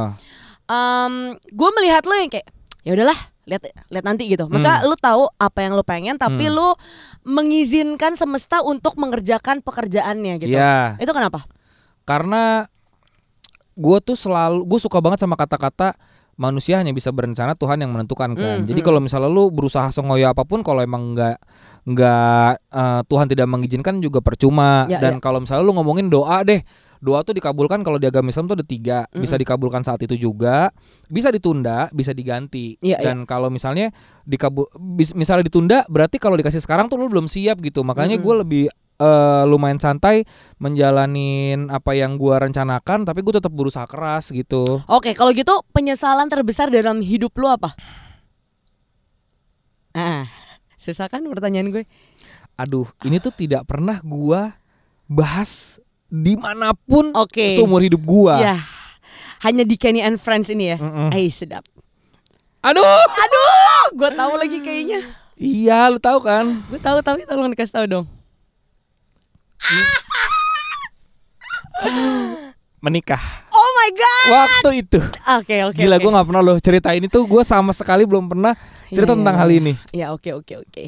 Ah. 0.67 1.09
gue 1.39 1.71
melihat 1.79 2.03
lo 2.07 2.15
yang 2.19 2.31
kayak 2.31 2.47
ya 2.83 2.95
udahlah 2.95 3.19
lihat 3.47 3.63
lihat 3.95 4.05
nanti 4.05 4.27
gitu. 4.27 4.51
Masa 4.51 4.83
lu 4.83 4.99
tahu 4.99 5.31
apa 5.39 5.59
yang 5.63 5.79
lu 5.79 5.87
pengen 5.87 6.19
tapi 6.19 6.51
Hmm. 6.51 6.55
lu 6.59 6.69
mengizinkan 7.23 8.19
semesta 8.19 8.61
untuk 8.67 8.99
mengerjakan 8.99 9.63
pekerjaannya 9.63 10.35
gitu. 10.43 10.59
Iya. 10.59 10.99
Itu 10.99 11.15
kenapa? 11.15 11.47
Karena 12.03 12.67
gue 13.79 13.99
tuh 14.03 14.19
selalu 14.19 14.67
gue 14.67 14.81
suka 14.83 14.99
banget 14.99 15.23
sama 15.23 15.39
kata-kata 15.39 15.95
manusia 16.37 16.77
hanya 16.81 16.93
bisa 16.93 17.09
berencana 17.15 17.57
Tuhan 17.57 17.81
yang 17.81 17.91
menentukan 17.97 18.37
kan. 18.37 18.63
Mm, 18.63 18.69
Jadi 18.69 18.81
mm. 18.85 18.87
kalau 18.87 19.01
misalnya 19.01 19.33
lu 19.33 19.49
berusaha 19.49 19.89
sengoyo 19.89 20.29
apa 20.29 20.45
pun 20.45 20.61
kalau 20.61 20.85
emang 20.85 21.17
nggak 21.17 21.37
nggak 21.89 22.51
eh, 22.61 23.01
Tuhan 23.09 23.27
tidak 23.31 23.47
mengizinkan 23.49 24.03
juga 24.05 24.21
percuma. 24.21 24.85
Ya, 24.91 25.01
Dan 25.01 25.23
kalau 25.23 25.41
misalnya 25.41 25.65
lu 25.65 25.73
ngomongin 25.73 26.13
doa 26.13 26.45
deh, 26.45 26.61
doa 27.01 27.23
tuh 27.23 27.37
dikabulkan 27.37 27.81
kalau 27.85 27.97
di 28.01 28.07
agama 28.09 28.31
Islam 28.33 28.49
tuh 28.49 28.57
ada 28.59 28.67
tiga, 28.67 29.09
Mm. 29.13 29.23
bisa 29.23 29.35
dikabulkan 29.37 29.83
saat 29.85 30.01
itu 30.03 30.15
juga, 30.17 30.71
bisa 31.07 31.29
ditunda, 31.31 31.89
bisa 31.93 32.11
diganti. 32.17 32.77
Iya, 32.81 33.01
Dan 33.01 33.29
kalau 33.29 33.49
misalnya 33.49 33.93
dikabul, 34.25 34.67
misalnya 35.15 35.45
ditunda, 35.47 35.79
berarti 35.87 36.17
kalau 36.21 36.35
dikasih 36.37 36.61
sekarang 36.61 36.89
tuh 36.91 37.01
lu 37.01 37.09
belum 37.09 37.29
siap 37.29 37.61
gitu. 37.61 37.85
Makanya 37.85 38.17
Mm-mm. 38.21 38.27
gue 38.27 38.35
lebih 38.43 38.65
eh, 38.97 39.45
lumayan 39.45 39.77
santai 39.77 40.25
menjalanin 40.57 41.69
apa 41.69 41.93
yang 41.93 42.17
gua 42.17 42.41
rencanakan, 42.41 43.05
tapi 43.05 43.21
gue 43.21 43.37
tetap 43.37 43.53
berusaha 43.53 43.85
keras 43.85 44.33
gitu. 44.33 44.81
Oke, 44.89 45.13
kalau 45.13 45.37
gitu 45.37 45.53
penyesalan 45.77 46.33
terbesar 46.33 46.73
dalam 46.73 47.05
hidup 47.05 47.37
lu 47.37 47.45
apa? 47.45 47.77
Ah, 49.97 50.29
susah 50.77 51.09
kan 51.09 51.25
pertanyaan 51.29 51.73
gue? 51.73 51.85
Aduh, 52.57 52.89
ini 53.05 53.21
tuh 53.21 53.33
tidak 53.37 53.69
pernah 53.69 54.01
gua 54.01 54.57
bahas 55.09 55.77
di 56.07 56.35
mana 56.35 56.71
pun 56.73 57.11
Oke. 57.13 57.53
seumur 57.53 57.81
hidup 57.81 58.01
gua. 58.01 58.39
Ya, 58.39 58.57
hanya 59.41 59.63
di 59.63 59.75
Kenny 59.75 60.01
and 60.01 60.17
Friends 60.17 60.47
ini 60.47 60.71
ya. 60.71 60.79
Mm-mm. 60.79 61.11
Ay, 61.11 61.29
sedap. 61.29 61.67
Aduh, 62.61 62.83
Aduh, 62.83 63.47
gue 63.95 64.11
tahu 64.13 64.33
lagi 64.35 64.59
kayaknya. 64.59 65.01
iya 65.35 65.87
lu 65.87 65.97
tahu 65.97 66.19
kan? 66.21 66.63
Gue 66.67 66.79
tahu 66.79 66.99
tapi 67.01 67.23
tolong 67.23 67.47
dikasih 67.49 67.75
tahu 67.75 67.87
dong. 67.87 68.07
Menikah 72.79 73.19
Oh 73.51 73.71
my 73.75 73.91
god. 73.93 74.27
waktu 74.29 74.71
itu. 74.81 75.01
Oke 75.33 75.57
oke. 75.65 75.77
Gila 75.77 75.97
oke. 75.97 76.03
gua 76.03 76.11
nggak 76.13 76.27
pernah 76.29 76.43
loh 76.45 76.57
ceritain 76.59 77.01
itu 77.01 77.19
gua 77.25 77.43
sama 77.43 77.73
sekali 77.73 78.05
belum 78.05 78.29
pernah 78.29 78.53
cerita 78.87 79.11
Iya, 79.11 79.17
tentang 79.17 79.37
hal 79.37 79.49
iya. 79.49 79.59
ini. 79.59 79.73
Ya 79.91 80.07
oke 80.11 80.31
oke 80.35 80.55
oke. 80.59 80.85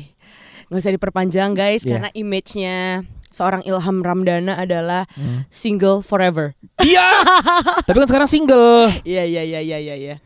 Nggak 0.69 0.79
usah 0.79 0.93
diperpanjang 0.93 1.51
guys 1.53 1.83
Iya. 1.83 1.97
karena 1.97 2.09
image-nya 2.13 2.77
seorang 3.29 3.63
Ilham 3.65 4.01
Ramdana 4.01 4.57
adalah 4.57 5.05
Hmm. 5.15 5.45
single 5.49 6.01
forever. 6.01 6.53
Iya. 6.79 7.09
Tapi 7.87 7.97
kan 7.97 8.09
sekarang 8.09 8.29
single. 8.29 8.93
Iya 9.03 9.25
iya 9.25 9.43
iya 9.43 9.61
iya 9.63 9.95
iya. 9.95 10.17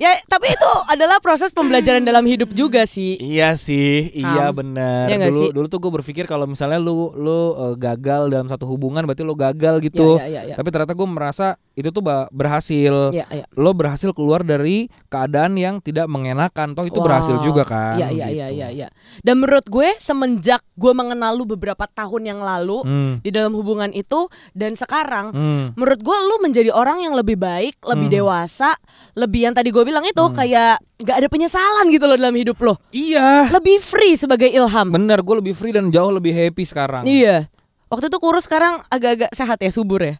Ya. 0.00 0.16
ya 0.16 0.24
tapi 0.26 0.48
itu 0.48 0.70
adalah 0.88 1.20
proses 1.20 1.52
pembelajaran 1.52 2.00
dalam 2.00 2.24
hidup 2.24 2.50
juga 2.50 2.88
sih. 2.88 3.20
Iya 3.20 3.52
sih, 3.52 4.08
iya 4.10 4.48
Am. 4.48 4.56
benar. 4.56 5.06
Iya 5.06 5.28
dulu 5.28 5.44
sih? 5.44 5.50
dulu 5.52 5.66
tuh 5.68 5.78
gue 5.78 5.92
berpikir 6.00 6.24
kalau 6.24 6.48
misalnya 6.48 6.80
lu 6.80 7.12
lu 7.14 7.52
uh, 7.52 7.76
gagal 7.76 8.26
dalam 8.26 8.48
satu 8.48 8.64
hubungan 8.64 9.04
berarti 9.04 9.20
lu 9.20 9.36
gagal 9.36 9.84
gitu. 9.84 10.16
Ya, 10.16 10.24
ya, 10.24 10.32
ya, 10.32 10.42
ya. 10.50 10.54
Tapi 10.56 10.68
ternyata 10.72 10.96
gue 10.96 11.04
merasa 11.04 11.46
itu 11.76 11.92
tuh 11.92 12.00
berhasil. 12.32 13.12
Ya, 13.12 13.28
ya. 13.28 13.44
Lo 13.52 13.76
berhasil 13.76 14.10
keluar 14.10 14.40
dari 14.40 14.88
keadaan 15.06 15.54
yang 15.54 15.78
tidak 15.78 16.08
mengenakan. 16.08 16.72
Toh 16.72 16.88
itu 16.88 16.96
Wow. 16.96 17.06
berhasil 17.06 17.36
juga 17.40 17.62
kan. 17.64 18.00
Iya 18.00 18.08
iya 18.08 18.26
iya 18.28 18.46
gitu. 18.48 18.56
iya 18.56 18.68
iya. 18.72 18.88
Dan 19.20 19.44
menurut 19.44 19.68
gue 19.68 19.96
semenjak 20.00 20.64
gue 20.74 20.92
mengenal 20.92 21.36
lu 21.36 21.44
beberapa 21.44 21.84
tahun 21.86 22.24
yang 22.24 22.40
lalu 22.40 22.80
Hmm. 22.80 23.12
di 23.20 23.28
dalam 23.28 23.52
hubungan 23.52 23.92
itu 23.92 24.32
dan 24.52 24.72
sekarang 24.72 25.32
Hmm. 25.32 25.66
menurut 25.76 26.00
gue 26.00 26.16
lu 26.16 26.36
menjadi 26.40 26.72
orang 26.72 27.04
yang 27.04 27.12
lebih 27.12 27.36
baik, 27.36 27.76
lebih 27.84 28.08
Hmm. 28.08 28.16
dewasa, 28.16 28.70
lebih 29.12 29.44
yang 29.44 29.52
tadi 29.52 29.68
gue 29.68 29.82
bilang 29.90 30.06
itu 30.06 30.24
kayak 30.30 30.78
nggak 31.02 31.16
ada 31.18 31.28
penyesalan 31.28 31.90
gitu 31.90 32.06
loh 32.06 32.14
dalam 32.14 32.36
hidup 32.38 32.56
lo. 32.62 32.78
Iya. 32.94 33.50
Lebih 33.50 33.82
free 33.82 34.14
sebagai 34.14 34.46
Ilham. 34.46 34.94
Bener, 34.94 35.18
gue 35.18 35.36
lebih 35.42 35.54
free 35.58 35.74
dan 35.74 35.90
jauh 35.90 36.14
lebih 36.14 36.30
happy 36.30 36.62
sekarang. 36.62 37.02
Iya. 37.02 37.50
Waktu 37.90 38.06
itu 38.06 38.18
kurus 38.22 38.46
sekarang 38.46 38.86
agak-agak 38.86 39.34
sehat 39.34 39.58
ya, 39.58 39.74
subur 39.74 39.98
ya. 39.98 40.14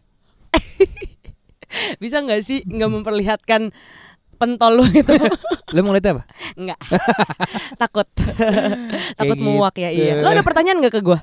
Bisa 2.03 2.19
nggak 2.19 2.43
sih 2.43 2.67
nggak 2.67 2.89
memperlihatkan 2.91 3.71
pentol 4.35 4.81
lu 4.81 4.85
gitu? 4.91 5.15
Lo 5.77 5.79
mau 5.87 5.95
lihat 5.95 6.11
apa? 6.11 6.23
Nggak. 6.59 6.79
Takut. 7.81 8.07
Takut 9.15 9.37
Kayak 9.39 9.47
muak 9.47 9.75
ya. 9.79 9.89
gitu. 9.95 10.03
Iya. 10.03 10.13
Lo 10.19 10.35
ada 10.35 10.43
pertanyaan 10.43 10.83
nggak 10.83 10.99
ke 10.99 11.01
gue? 11.05 11.19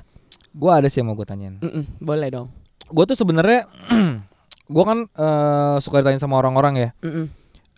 Gue 0.57 0.71
ada 0.73 0.89
sih 0.89 1.05
yang 1.05 1.13
mau 1.13 1.15
gue 1.19 1.27
tanyain. 1.29 1.61
Mm-mm, 1.61 2.01
boleh 2.01 2.33
dong. 2.33 2.49
Gue 2.89 3.05
tuh 3.05 3.13
sebenarnya, 3.13 3.69
gue 4.73 4.83
kan 4.83 5.05
eh, 5.05 5.75
suka 5.77 6.01
ditanya 6.01 6.17
sama 6.17 6.41
orang-orang 6.41 6.73
ya. 6.73 6.89
Mm-mm. 7.05 7.29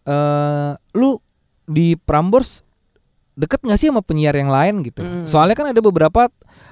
Eh 0.04 0.72
lu 0.94 1.22
di 1.66 1.94
Prambors 1.96 2.66
deket 3.32 3.64
gak 3.64 3.80
sih 3.80 3.88
sama 3.88 4.04
penyiar 4.04 4.36
yang 4.36 4.52
lain 4.52 4.84
gitu? 4.84 5.02
Mm. 5.02 5.24
Soalnya 5.26 5.56
kan 5.56 5.72
ada 5.72 5.80
beberapa 5.80 6.28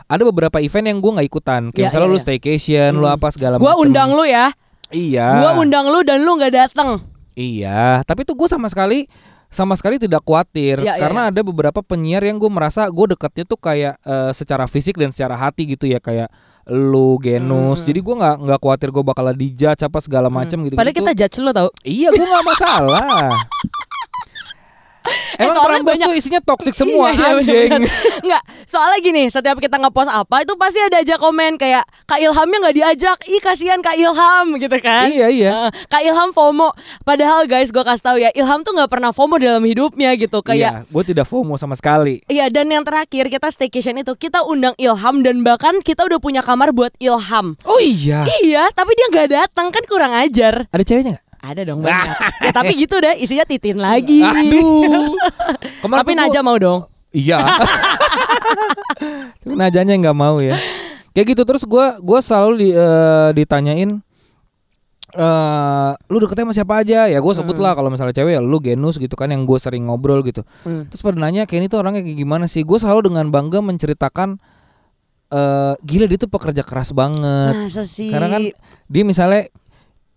ada 0.06 0.24
beberapa 0.24 0.58
event 0.60 0.86
yang 0.86 1.00
gue 1.00 1.12
nggak 1.18 1.28
ikutan. 1.28 1.62
Kayak 1.72 1.80
Ya, 1.80 1.88
misalnya 1.90 2.06
ya, 2.06 2.12
lu 2.12 2.20
ya. 2.20 2.24
staycation, 2.24 2.92
lu 2.96 3.06
Mm. 3.08 3.16
apa 3.16 3.28
segala 3.30 3.56
Gua 3.58 3.74
macem. 3.74 3.84
undang 3.88 4.10
lu 4.12 4.24
ya. 4.24 4.46
Iya. 4.90 5.28
Gua 5.40 5.52
undang 5.58 5.86
lu 5.88 6.00
dan 6.02 6.20
lu 6.22 6.32
nggak 6.36 6.54
datang. 6.54 6.90
Iya. 7.34 8.04
Tapi 8.04 8.26
tuh 8.26 8.36
gue 8.36 8.50
sama 8.50 8.68
sekali 8.68 9.08
sama 9.50 9.74
sekali 9.74 9.98
tidak 9.98 10.22
khawatir 10.22 10.78
Ya, 10.78 10.94
ya, 10.94 11.02
karena 11.02 11.34
ada 11.34 11.42
beberapa 11.42 11.82
penyiar 11.82 12.22
yang 12.22 12.38
gue 12.38 12.52
merasa 12.54 12.86
gue 12.86 13.06
deketnya 13.10 13.50
tuh 13.50 13.58
kayak 13.58 13.98
eh, 13.98 14.30
secara 14.30 14.70
fisik 14.70 14.94
dan 14.94 15.10
secara 15.10 15.34
hati 15.34 15.66
gitu 15.66 15.90
ya 15.90 15.98
kayak 15.98 16.30
lu 16.70 17.18
Genus. 17.20 17.82
Hmm. 17.82 17.88
Jadi 17.90 18.00
gue 18.00 18.16
nggak 18.16 18.36
nggak 18.46 18.60
khawatir 18.62 18.90
gue 18.94 19.04
bakal 19.04 19.26
dijudge 19.34 19.82
apa 19.84 20.00
segala 20.00 20.30
macam 20.30 20.62
gitu. 20.64 20.78
Padahal 20.78 20.96
kita 20.96 21.12
judge 21.18 21.38
lo 21.42 21.52
tau. 21.52 21.70
Iya, 21.84 22.14
gue 22.14 22.26
nggak 22.26 22.46
masalah. 22.46 23.34
Emang 25.40 25.56
soalnya 25.56 25.80
Prambors 25.80 25.94
banyak- 25.96 26.08
tuh 26.08 26.16
isinya 26.16 26.42
toxic 26.42 26.74
semua 26.74 27.10
Iya, 27.10 27.16
iya, 27.16 27.28
anjing. 27.38 27.72
Enggak, 28.20 28.44
soalnya 28.66 29.00
gini, 29.00 29.24
setiap 29.26 29.58
kita 29.58 29.78
ngepost 29.78 30.08
apa 30.08 30.44
itu 30.44 30.54
pasti 30.54 30.78
ada 30.78 31.00
aja 31.00 31.16
komen 31.16 31.56
kayak 31.56 31.88
Kak 32.04 32.20
Ilhamnya 32.20 32.58
nggak 32.60 32.76
diajak, 32.76 33.18
ih 33.26 33.40
kasihan 33.40 33.80
Kak 33.80 33.96
Ilham 33.96 34.58
gitu 34.58 34.78
kan. 34.78 35.08
Iya 35.08 35.28
iya. 35.30 35.56
Eh, 35.66 35.88
Kak 35.88 36.02
Ilham 36.02 36.30
FOMO. 36.30 36.76
Padahal 37.02 37.46
guys, 37.46 37.70
gue 37.70 37.80
kasih 37.80 38.04
tahu 38.04 38.18
ya, 38.18 38.30
Ilham 38.32 38.62
tuh 38.62 38.74
nggak 38.74 38.90
pernah 38.90 39.10
FOMO 39.10 39.38
dalam 39.38 39.64
hidupnya 39.64 40.12
gitu. 40.14 40.42
Kayak 40.42 40.84
Iya, 40.84 40.92
gue 40.92 41.04
tidak 41.06 41.26
FOMO 41.26 41.56
sama 41.56 41.74
sekali. 41.74 42.20
Iya 42.26 42.50
dan 42.50 42.68
yang 42.68 42.84
terakhir 42.84 43.28
kita 43.28 43.48
staycation 43.48 43.96
itu 43.98 44.14
kita 44.14 44.44
undang 44.44 44.76
Ilham 44.76 45.22
dan 45.22 45.40
bahkan 45.40 45.80
kita 45.80 46.04
udah 46.04 46.20
punya 46.20 46.42
kamar 46.42 46.70
buat 46.70 46.92
Ilham. 46.98 47.56
Oh 47.64 47.80
iya. 47.80 48.28
Iya, 48.40 48.68
tapi 48.70 48.92
dia 48.94 49.08
nggak 49.08 49.30
datang 49.30 49.68
kan 49.70 49.84
kurang 49.86 50.12
ajar. 50.14 50.68
Ada 50.70 50.84
ceweknya 50.84 51.16
nggak? 51.16 51.26
Ada 51.40 51.64
dong 51.64 51.80
banyak. 51.80 52.20
ya, 52.44 52.52
tapi 52.52 52.76
gitu 52.76 53.00
deh, 53.00 53.16
isinya 53.16 53.48
titin 53.48 53.80
lagi. 53.80 54.20
Aduh. 54.20 55.16
Kemarin 55.80 56.00
tapi 56.04 56.12
Naja 56.14 56.40
mau 56.44 56.60
dong. 56.60 56.84
Iya. 57.10 57.42
Tapi 59.42 59.54
Najanya 59.56 59.96
nggak 59.98 60.18
mau 60.18 60.38
ya. 60.44 60.56
Kayak 61.16 61.34
gitu 61.34 61.42
terus 61.42 61.64
gue 61.66 61.86
gua 62.00 62.20
selalu 62.22 62.54
di, 62.60 62.70
eh, 62.70 63.30
ditanyain 63.34 63.92
eh 65.10 65.92
lu 66.06 66.18
deketnya 66.22 66.46
sama 66.46 66.54
siapa 66.54 66.74
aja 66.86 67.10
ya 67.10 67.18
gue 67.18 67.34
sebut 67.34 67.58
lah 67.58 67.74
kalau 67.74 67.90
misalnya 67.90 68.14
cewek 68.14 68.38
ya 68.38 68.42
lu 68.46 68.62
genus 68.62 69.02
gitu 69.02 69.18
kan 69.18 69.34
yang 69.34 69.42
gue 69.42 69.58
sering 69.58 69.90
ngobrol 69.90 70.22
gitu 70.22 70.46
Hmm. 70.62 70.86
terus 70.86 71.02
pada 71.02 71.18
nanya 71.18 71.50
Kenny 71.50 71.66
tuh 71.66 71.82
orangnya 71.82 72.06
kayak 72.06 72.14
gimana 72.14 72.46
sih 72.46 72.62
gue 72.62 72.78
selalu 72.78 73.10
dengan 73.10 73.34
bangga 73.34 73.58
menceritakan 73.58 74.38
eh 75.34 75.74
gila 75.82 76.06
dia 76.06 76.20
tuh 76.22 76.30
pekerja 76.30 76.62
keras 76.62 76.94
banget 76.94 77.58
Masa 77.58 77.90
sih? 77.90 78.14
Karena 78.14 78.30
kan 78.30 78.54
dia 78.86 79.02
misalnya 79.02 79.50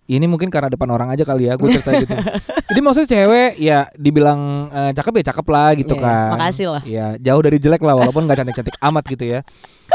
ini 0.04 0.26
mungkin 0.26 0.50
karena 0.50 0.66
depan 0.66 0.88
orang 0.88 1.09
aja 1.09 1.23
kali 1.23 1.47
ya 1.47 1.54
gue 1.54 1.68
cerita 1.71 1.94
gitu. 1.94 2.11
Jadi 2.68 2.80
maksudnya 2.80 3.09
cewek 3.09 3.50
ya 3.56 3.78
dibilang 3.94 4.40
eh, 4.68 4.90
cakep 4.92 5.12
ya 5.18 5.25
cakep 5.28 5.47
lah 5.47 5.71
gitu 5.75 5.94
Iya, 5.94 6.02
kan. 6.02 6.28
makasih 6.35 6.66
lah. 6.68 6.82
Ya 6.82 7.06
jauh 7.16 7.40
dari 7.40 7.56
jelek 7.56 7.80
lah 7.80 7.94
walaupun 7.94 8.25
nggak 8.25 8.38
cantik-cantik 8.38 8.76
amat 8.88 9.04
gitu 9.06 9.25
ya. 9.25 9.40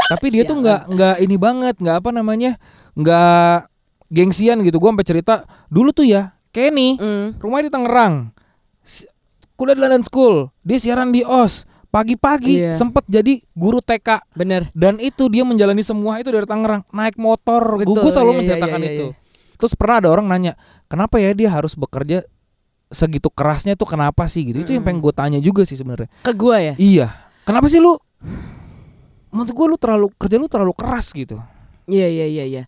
Tapi 0.08 0.26
dia 0.28 0.42
tuh 0.42 0.56
Sialan. 0.56 0.62
nggak 0.64 0.80
nggak 0.90 1.14
ini 1.20 1.36
banget 1.36 1.74
nggak 1.76 1.96
apa 1.98 2.10
namanya 2.10 2.50
nggak 2.94 3.56
gengsian 4.08 4.58
gitu. 4.62 4.76
Gue 4.76 4.88
sampai 4.88 5.06
cerita 5.06 5.34
dulu 5.66 5.90
tuh 5.90 6.04
ya 6.04 6.32
Kenny 6.48 6.96
Hmm. 6.96 7.36
rumahnya 7.36 7.68
di 7.68 7.72
Tangerang. 7.72 8.14
Kuliah 9.54 9.74
di 9.74 9.82
London 9.82 10.02
School. 10.02 10.34
Dia 10.62 10.78
siaran 10.78 11.10
di 11.10 11.20
OS. 11.20 11.66
Pagi-pagi 11.88 12.60
Iya. 12.60 12.72
sempet 12.72 13.00
jadi 13.04 13.40
guru 13.50 13.80
TK 13.80 14.20
Bener. 14.30 14.68
dan 14.70 15.00
itu 15.00 15.24
dia 15.26 15.40
menjalani 15.40 15.80
semua 15.80 16.20
itu 16.20 16.28
dari 16.28 16.44
Tangerang 16.44 16.84
naik 16.86 17.16
motor 17.16 17.80
Betul, 17.80 18.04
gue 18.04 18.12
selalu 18.12 18.28
iya, 18.28 18.38
menceritakan 18.38 18.76
iya, 18.76 18.84
iya, 18.84 18.92
itu 18.92 19.06
terus 19.58 19.74
pernah 19.74 20.00
ada 20.00 20.08
orang 20.08 20.30
nanya 20.30 20.54
kenapa 20.86 21.18
ya 21.18 21.34
dia 21.34 21.50
harus 21.50 21.74
bekerja 21.74 22.24
segitu 22.88 23.28
kerasnya 23.28 23.76
tuh 23.76 23.84
kenapa 23.84 24.24
sih? 24.24 24.48
Gitu. 24.48 24.64
Itu 24.64 24.70
yang 24.72 24.84
pengen 24.86 25.04
gue 25.04 25.12
tanya 25.12 25.38
juga 25.42 25.66
sih 25.68 25.76
sebenarnya. 25.76 26.08
Ke 26.24 26.32
gua 26.32 26.56
ya. 26.62 26.74
iya. 26.80 27.28
Kenapa 27.44 27.68
sih 27.68 27.80
lu 27.80 27.96
menurut 29.28 29.52
gue 29.52 29.66
lu 29.68 29.76
terlalu 29.76 30.06
kerja 30.16 30.36
lu 30.40 30.48
terlalu 30.48 30.72
keras 30.72 31.12
gitu. 31.12 31.36
Iya 31.88 32.08
iya 32.08 32.26
iya 32.28 32.44
iya. 32.44 32.64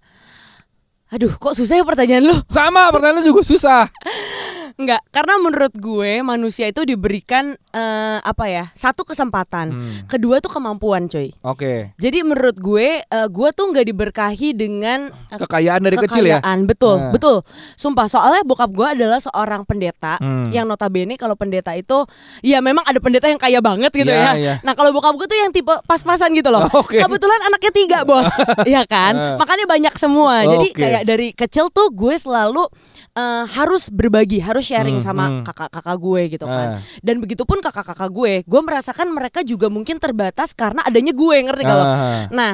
Aduh, 1.10 1.34
kok 1.40 1.58
susah 1.58 1.74
ya 1.74 1.84
pertanyaan 1.84 2.22
lu? 2.22 2.36
sama 2.46 2.86
pertanyaan 2.94 3.18
lu 3.18 3.34
juga 3.34 3.42
susah 3.42 3.90
Enggak, 4.74 5.00
karena 5.08 5.34
menurut 5.36 5.72
gue 5.72 6.20
manusia 6.20 6.66
itu 6.66 6.82
diberikan 6.82 7.54
eh, 7.70 8.18
apa 8.18 8.44
ya? 8.44 8.64
Satu 8.72 9.02
kesempatan. 9.02 9.66
Hmm, 9.68 9.98
Kedua 10.04 10.38
tuh 10.38 10.50
kemampuan, 10.50 11.06
coy. 11.06 11.30
oke 11.40 11.94
Jadi 11.96 12.18
menurut 12.20 12.54
gue, 12.54 13.00
eh, 13.00 13.28
gue 13.28 13.48
tuh 13.50 13.64
nggak 13.66 13.86
diberkahi 13.86 14.52
dengan 14.52 15.08
eh, 15.08 15.38
kekayaan 15.38 15.80
dari 15.80 15.96
kecil 15.96 16.24
ya 16.24 16.38
kekayaan. 16.38 16.58
Betul, 16.64 16.96
Nah. 16.98 17.10
betul. 17.10 17.36
Sumpah, 17.74 18.06
soalnya 18.06 18.42
bokap 18.42 18.70
gue 18.70 18.88
adalah 18.90 19.16
seorang 19.16 19.62
pendeta 19.62 20.18
Hmm. 20.18 20.50
yang 20.50 20.66
notabene 20.66 21.14
kalau 21.14 21.32
pendeta 21.32 21.72
itu 21.72 22.04
ya 22.40 22.58
memang 22.58 22.82
ada 22.84 22.98
pendeta 22.98 23.24
yang 23.24 23.38
kaya 23.38 23.58
banget 23.58 23.94
gitu 23.94 24.10
Iya, 24.10 24.20
ya. 24.20 24.32
iya. 24.34 24.54
Nah, 24.60 24.74
kalau 24.74 24.90
bokap 24.90 25.14
gue 25.14 25.24
tuh 25.24 25.38
yang 25.38 25.48
tipe 25.48 25.72
pas-pasan 25.86 26.34
gitu 26.34 26.50
loh. 26.50 26.66
Oke. 26.74 26.98
Kebetulan 26.98 27.40
anaknya 27.44 27.72
tiga, 27.72 27.98
Bos. 28.02 28.26
Iya 28.66 28.84
kan? 28.84 29.14
Eh. 29.14 29.36
Makanya 29.38 29.64
banyak 29.64 29.94
semua. 29.94 30.42
Jadi 30.44 30.66
kayak 30.72 31.02
dari 31.04 31.30
kecil 31.32 31.70
tuh 31.70 31.88
gue 31.90 32.12
selalu 32.14 32.66
eh, 33.12 33.44
harus 33.48 33.88
berbagi, 33.88 34.38
harus 34.38 34.59
sharing 34.62 35.00
Hmm, 35.00 35.04
sama 35.04 35.24
hmm. 35.28 35.44
kakak-kakak 35.48 35.96
gue 35.96 36.22
gitu 36.38 36.46
kan. 36.46 36.68
Dan 37.00 37.20
begitupun 37.20 37.58
kakak-kakak 37.60 38.10
gue, 38.12 38.32
gue 38.44 38.60
merasakan 38.62 39.08
mereka 39.12 39.40
juga 39.42 39.66
mungkin 39.72 39.96
terbatas 39.98 40.52
karena 40.52 40.84
adanya 40.84 41.12
gue, 41.12 41.36
ngerti 41.44 41.62
lo? 41.66 41.84
Ah, 41.84 42.28
Nah, 42.30 42.52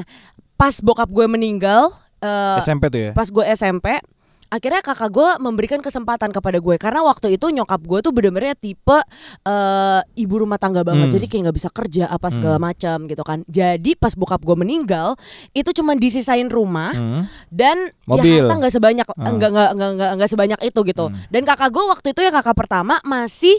pas 0.56 0.74
bokap 0.80 1.10
gue 1.12 1.26
meninggal, 1.28 1.92
eh, 2.20 2.58
SMP 2.64 2.88
tuh 2.88 3.00
ya 3.00 3.10
pas 3.12 3.28
gue 3.28 3.44
SMP 3.52 4.00
akhirnya 4.46 4.78
kakak 4.80 5.10
gue 5.10 5.30
memberikan 5.38 5.78
kesempatan 5.78 6.30
kepada 6.30 6.56
gue 6.56 6.76
karena 6.76 7.02
waktu 7.02 7.34
itu 7.34 7.50
nyokap 7.50 7.80
gue 7.80 7.98
tuh 8.00 8.10
bener-bener 8.10 8.54
tipe 8.54 8.98
eh, 9.42 10.00
ibu 10.16 10.34
rumah 10.36 10.56
tangga 10.56 10.80
banget 10.80 11.08
Hmm. 11.08 11.14
jadi 11.14 11.26
kayak 11.26 11.42
nggak 11.46 11.56
bisa 11.56 11.70
kerja 11.70 12.04
apa 12.06 12.28
segala 12.28 12.56
Hmm. 12.56 12.66
macam 12.66 12.96
gitu 13.04 13.22
kan 13.22 13.38
jadi 13.44 13.90
pas 13.94 14.14
bokap 14.14 14.40
gue 14.40 14.56
meninggal 14.56 15.18
itu 15.50 15.70
cuma 15.72 15.94
disisain 15.94 16.46
rumah 16.46 16.92
Hmm. 16.92 17.22
dan 17.48 17.90
Mobil. 18.04 18.22
ya 18.22 18.46
harta 18.46 18.54
nggak 18.56 18.72
sebanyak 18.72 19.06
Ah. 19.08 19.14
nggak 19.28 19.50
nggak 19.50 19.70
nggak 19.74 19.90
nggak 19.92 20.10
nggak 20.14 20.30
sebanyak 20.30 20.60
itu 20.62 20.80
gitu 20.84 21.04
Hmm. 21.10 21.18
dan 21.28 21.42
kakak 21.42 21.70
gue 21.70 21.84
waktu 21.84 22.06
itu 22.14 22.20
yang 22.22 22.34
kakak 22.34 22.54
pertama 22.54 22.98
masih 23.02 23.58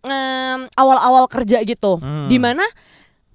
em, 0.00 0.70
awal-awal 0.74 1.26
kerja 1.26 1.58
gitu, 1.62 1.98
Hmm. 1.98 2.30
di 2.30 2.38
mana 2.38 2.62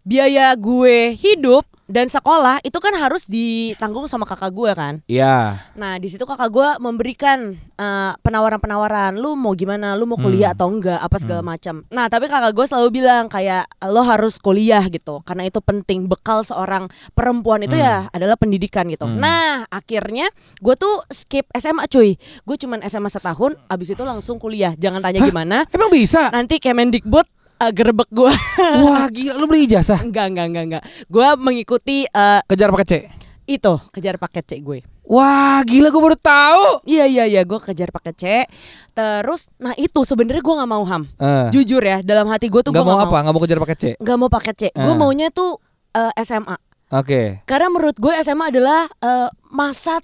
biaya 0.01 0.55
gue 0.55 1.11
hidup 1.11 1.67
dan 1.83 2.07
sekolah 2.07 2.63
itu 2.63 2.79
kan 2.79 2.95
harus 2.95 3.27
ditanggung 3.27 4.07
sama 4.07 4.23
kakak 4.23 4.51
gue 4.51 4.71
kan. 4.71 4.93
Iya. 5.05 5.59
Nah 5.75 5.99
di 5.99 6.07
situ 6.07 6.23
kakak 6.23 6.49
gue 6.49 6.69
memberikan 6.79 7.59
eh, 7.73 8.13
penawaran-penawaran, 8.21 9.17
lu 9.17 9.33
mau 9.33 9.51
gimana, 9.51 9.97
lu 9.97 10.05
mau 10.05 10.15
kuliah 10.15 10.53
Hmm. 10.53 10.57
atau 10.57 10.67
enggak, 10.69 10.99
apa 10.99 11.17
segala 11.17 11.41
macam. 11.41 11.83
Nah 11.89 12.07
tapi 12.07 12.29
kakak 12.29 12.53
gue 12.53 12.65
selalu 12.65 12.89
bilang 12.93 13.27
kayak 13.27 13.67
lo 13.89 14.01
harus 14.01 14.37
kuliah 14.37 14.85
gitu, 14.87 15.19
karena 15.23 15.43
itu 15.45 15.59
penting. 15.59 16.05
Bekal 16.05 16.41
seorang 16.41 16.87
perempuan 17.11 17.65
itu 17.65 17.75
Hmm. 17.75 17.83
ya 17.83 17.95
adalah 18.11 18.37
pendidikan 18.37 18.87
gitu. 18.87 19.03
Hmm. 19.03 19.19
Nah 19.19 19.65
akhirnya 19.67 20.29
gue 20.59 20.75
tuh 20.75 21.03
skip 21.09 21.49
SMA 21.51 21.89
cuy, 21.89 22.15
gue 22.17 22.55
cuman 22.55 22.79
SMA 22.85 23.09
setahun, 23.09 23.59
abis 23.67 23.91
itu 23.91 24.03
langsung 24.03 24.37
kuliah. 24.37 24.71
Jangan 24.77 25.03
tanya 25.03 25.19
gimana, 25.21 25.67
Emang 25.75 25.91
bisa? 25.91 26.29
nanti 26.31 26.61
Kemendikbud 26.63 27.27
uh, 27.63 27.71
gerbek 27.71 28.09
gue. 28.09 28.31
Wah 28.83 29.07
gila 29.07 29.33
lu 29.35 29.47
beli 29.47 29.65
ijazah 29.65 29.99
enggak 29.99 30.27
enggak 30.29 30.45
enggak 30.51 30.63
enggak. 30.67 30.83
Gue 31.07 31.27
mengikuti 31.37 32.03
eh, 32.03 32.39
kejar 32.43 32.69
pakai 32.69 32.85
C. 32.85 32.93
itu 33.43 33.73
kejar 33.91 34.15
paket 34.15 34.43
C 34.43 34.51
gue. 34.59 34.79
Wah 35.03 35.59
gila 35.63 35.91
gue 35.91 36.01
baru 36.01 36.15
tahu. 36.15 36.87
Iya 36.87 37.03
iya 37.05 37.23
iya 37.25 37.41
gue 37.43 37.59
kejar 37.59 37.91
pakai 37.91 38.13
C. 38.13 38.23
Terus 38.91 39.51
nah 39.57 39.75
itu 39.75 39.99
sebenarnya 40.03 40.39
gue 40.39 40.55
nggak 40.55 40.69
mau 40.69 40.83
ham. 40.83 41.03
Eh, 41.13 41.47
Jujur 41.51 41.83
ya 41.83 41.99
dalam 41.99 42.31
hati 42.31 42.47
gue 42.47 42.59
tuh 42.59 42.71
gue 42.71 42.79
nggak 42.79 42.87
mau 42.87 43.03
apa? 43.03 43.17
Nggak 43.19 43.33
mau 43.35 43.43
kejar 43.43 43.59
pakai 43.59 43.75
C. 43.75 43.83
Nggak 43.99 44.17
mau 44.17 44.29
pakai 44.31 44.53
C. 44.55 44.61
Gue 44.71 44.93
Eh. 44.93 44.97
maunya 44.97 45.27
tuh 45.27 45.59
eh, 45.91 46.11
SMA. 46.23 46.55
Oke. 46.93 47.41
Karena 47.43 47.67
menurut 47.67 47.97
gue 47.97 48.13
SMA 48.21 48.45
adalah 48.47 48.85
eh, 48.85 49.29
masa 49.51 49.97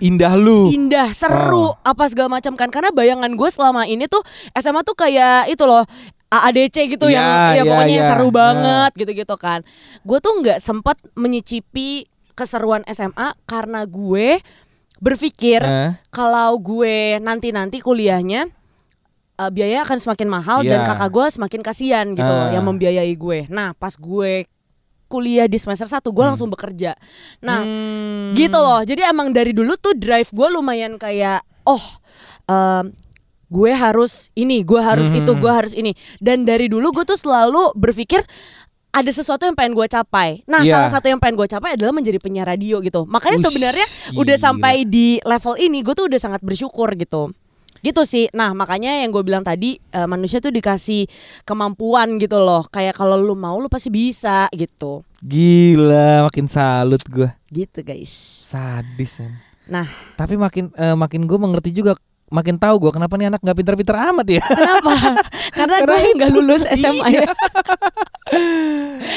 Indah 0.00 0.34
lu. 0.38 0.70
terindah, 0.70 1.10
seru, 1.12 1.74
Oh. 1.74 1.76
apa 1.82 2.06
segala 2.06 2.38
macam 2.38 2.54
kan. 2.54 2.70
Karena 2.70 2.94
bayangan 2.94 3.34
gue 3.34 3.48
selama 3.50 3.84
ini 3.84 4.06
tuh 4.06 4.22
SMA 4.54 4.86
tuh 4.86 4.94
kayak 4.94 5.50
itu 5.50 5.62
loh. 5.66 5.82
AADC 6.30 6.76
gitu 6.88 7.06
yang 7.06 7.20
Iya, 7.20 7.42
ya 7.42 7.54
iya, 7.58 7.62
pokoknya 7.66 7.90
yang 7.92 8.06
iya. 8.06 8.12
seru 8.14 8.28
Eh. 8.28 8.32
banget 8.32 8.90
gitu-gitu 8.94 9.34
kan. 9.34 9.60
Gue 10.02 10.18
tuh 10.18 10.32
nggak 10.38 10.58
sempat 10.58 10.96
menyicipi 11.12 12.06
keseruan 12.32 12.86
SMA 12.86 13.34
karena 13.44 13.82
gue 13.84 14.38
berpikir 14.96 15.60
Eh, 15.60 15.90
kalau 16.08 16.54
gue 16.56 17.18
nanti-nanti 17.18 17.80
kuliahnya 17.80 18.46
eh, 19.36 19.50
biaya 19.50 19.82
akan 19.82 19.98
semakin 19.98 20.28
mahal 20.28 20.58
dan 20.62 20.84
Iya. 20.84 20.88
kakak 20.88 21.10
gue 21.10 21.26
semakin 21.32 21.60
kasihan 21.60 22.06
gitu 22.12 22.28
Ah. 22.28 22.52
yang 22.52 22.62
membiayai 22.62 23.10
gue. 23.12 23.48
Nah, 23.48 23.72
pas 23.72 23.92
gue 23.92 24.44
kuliah 25.08 25.50
di 25.50 25.58
semester 25.58 25.90
1 25.90 26.12
gue 26.12 26.22
Hmm. 26.22 26.30
langsung 26.30 26.46
bekerja. 26.46 26.94
Nah, 27.42 27.64
hmm. 27.64 28.38
gitu 28.38 28.54
loh. 28.54 28.86
Jadi 28.86 29.02
emang 29.02 29.34
dari 29.34 29.50
dulu 29.50 29.74
tuh 29.74 29.96
drive 29.96 30.30
gue 30.30 30.48
lumayan 30.48 30.94
kayak 30.94 31.42
oh 31.66 31.82
em, 32.46 32.94
gue 33.50 33.72
harus 33.74 34.30
ini, 34.32 34.62
gue 34.62 34.78
harus 34.78 35.10
Hmm. 35.10 35.18
itu, 35.20 35.32
gue 35.34 35.50
harus 35.50 35.74
ini. 35.74 35.92
Dan 36.22 36.46
dari 36.46 36.70
dulu 36.70 36.94
gue 36.94 37.04
tuh 37.04 37.18
selalu 37.18 37.74
berpikir 37.74 38.22
ada 38.90 39.06
sesuatu 39.06 39.42
yang 39.42 39.54
pengen 39.54 39.74
gue 39.74 39.86
capai. 39.86 40.42
Nah, 40.46 40.62
Iya. 40.62 40.74
salah 40.86 40.90
satu 40.94 41.06
yang 41.06 41.18
pengen 41.18 41.38
gue 41.38 41.46
capai 41.46 41.74
adalah 41.74 41.90
menjadi 41.90 42.18
penyiar 42.18 42.46
radio 42.46 42.78
gitu. 42.78 43.06
Makanya 43.06 43.42
sebenarnya 43.44 43.86
udah 44.14 44.36
sampai 44.36 44.82
di 44.82 45.18
level 45.22 45.54
ini 45.58 45.82
gue 45.82 45.94
tuh 45.94 46.06
udah 46.06 46.18
sangat 46.18 46.42
bersyukur 46.42 46.94
gitu. 46.94 47.30
Gitu 47.80 48.02
sih. 48.04 48.26
Nah, 48.30 48.52
makanya 48.52 48.92
yang 49.00 49.08
gue 49.08 49.22
bilang 49.22 49.40
tadi 49.40 49.78
eh, 49.78 50.04
manusia 50.04 50.36
tuh 50.36 50.50
dikasih 50.50 51.06
kemampuan 51.42 52.18
gitu 52.18 52.36
loh. 52.36 52.66
Kayak 52.66 52.98
kalau 52.98 53.14
lu 53.14 53.32
mau 53.32 53.56
lu 53.56 53.70
pasti 53.70 53.88
bisa 53.88 54.50
gitu. 54.52 55.00
Gila, 55.22 56.26
makin 56.26 56.46
salut 56.46 57.00
gue. 57.06 57.30
Gitu, 57.48 57.80
guys. 57.80 58.10
Sadis. 58.46 59.22
men. 59.22 59.38
Nah, 59.70 59.86
Tapi 60.14 60.34
makin 60.34 60.74
eh, 60.74 60.92
makin 60.92 61.24
gue 61.24 61.38
mengerti 61.38 61.70
juga, 61.70 61.94
makin 62.30 62.54
tahu 62.56 62.78
gue 62.88 62.90
kenapa 62.94 63.18
nih 63.18 63.26
anak 63.28 63.42
nggak 63.42 63.58
pintar-pintar 63.58 63.96
amat 64.14 64.26
ya. 64.30 64.42
kenapa? 64.46 64.90
Karena, 65.58 65.76
Karena 65.82 65.96
gue 65.98 66.12
nggak 66.16 66.32
lulus 66.32 66.62
SMA 66.70 67.06
ya. 67.10 67.26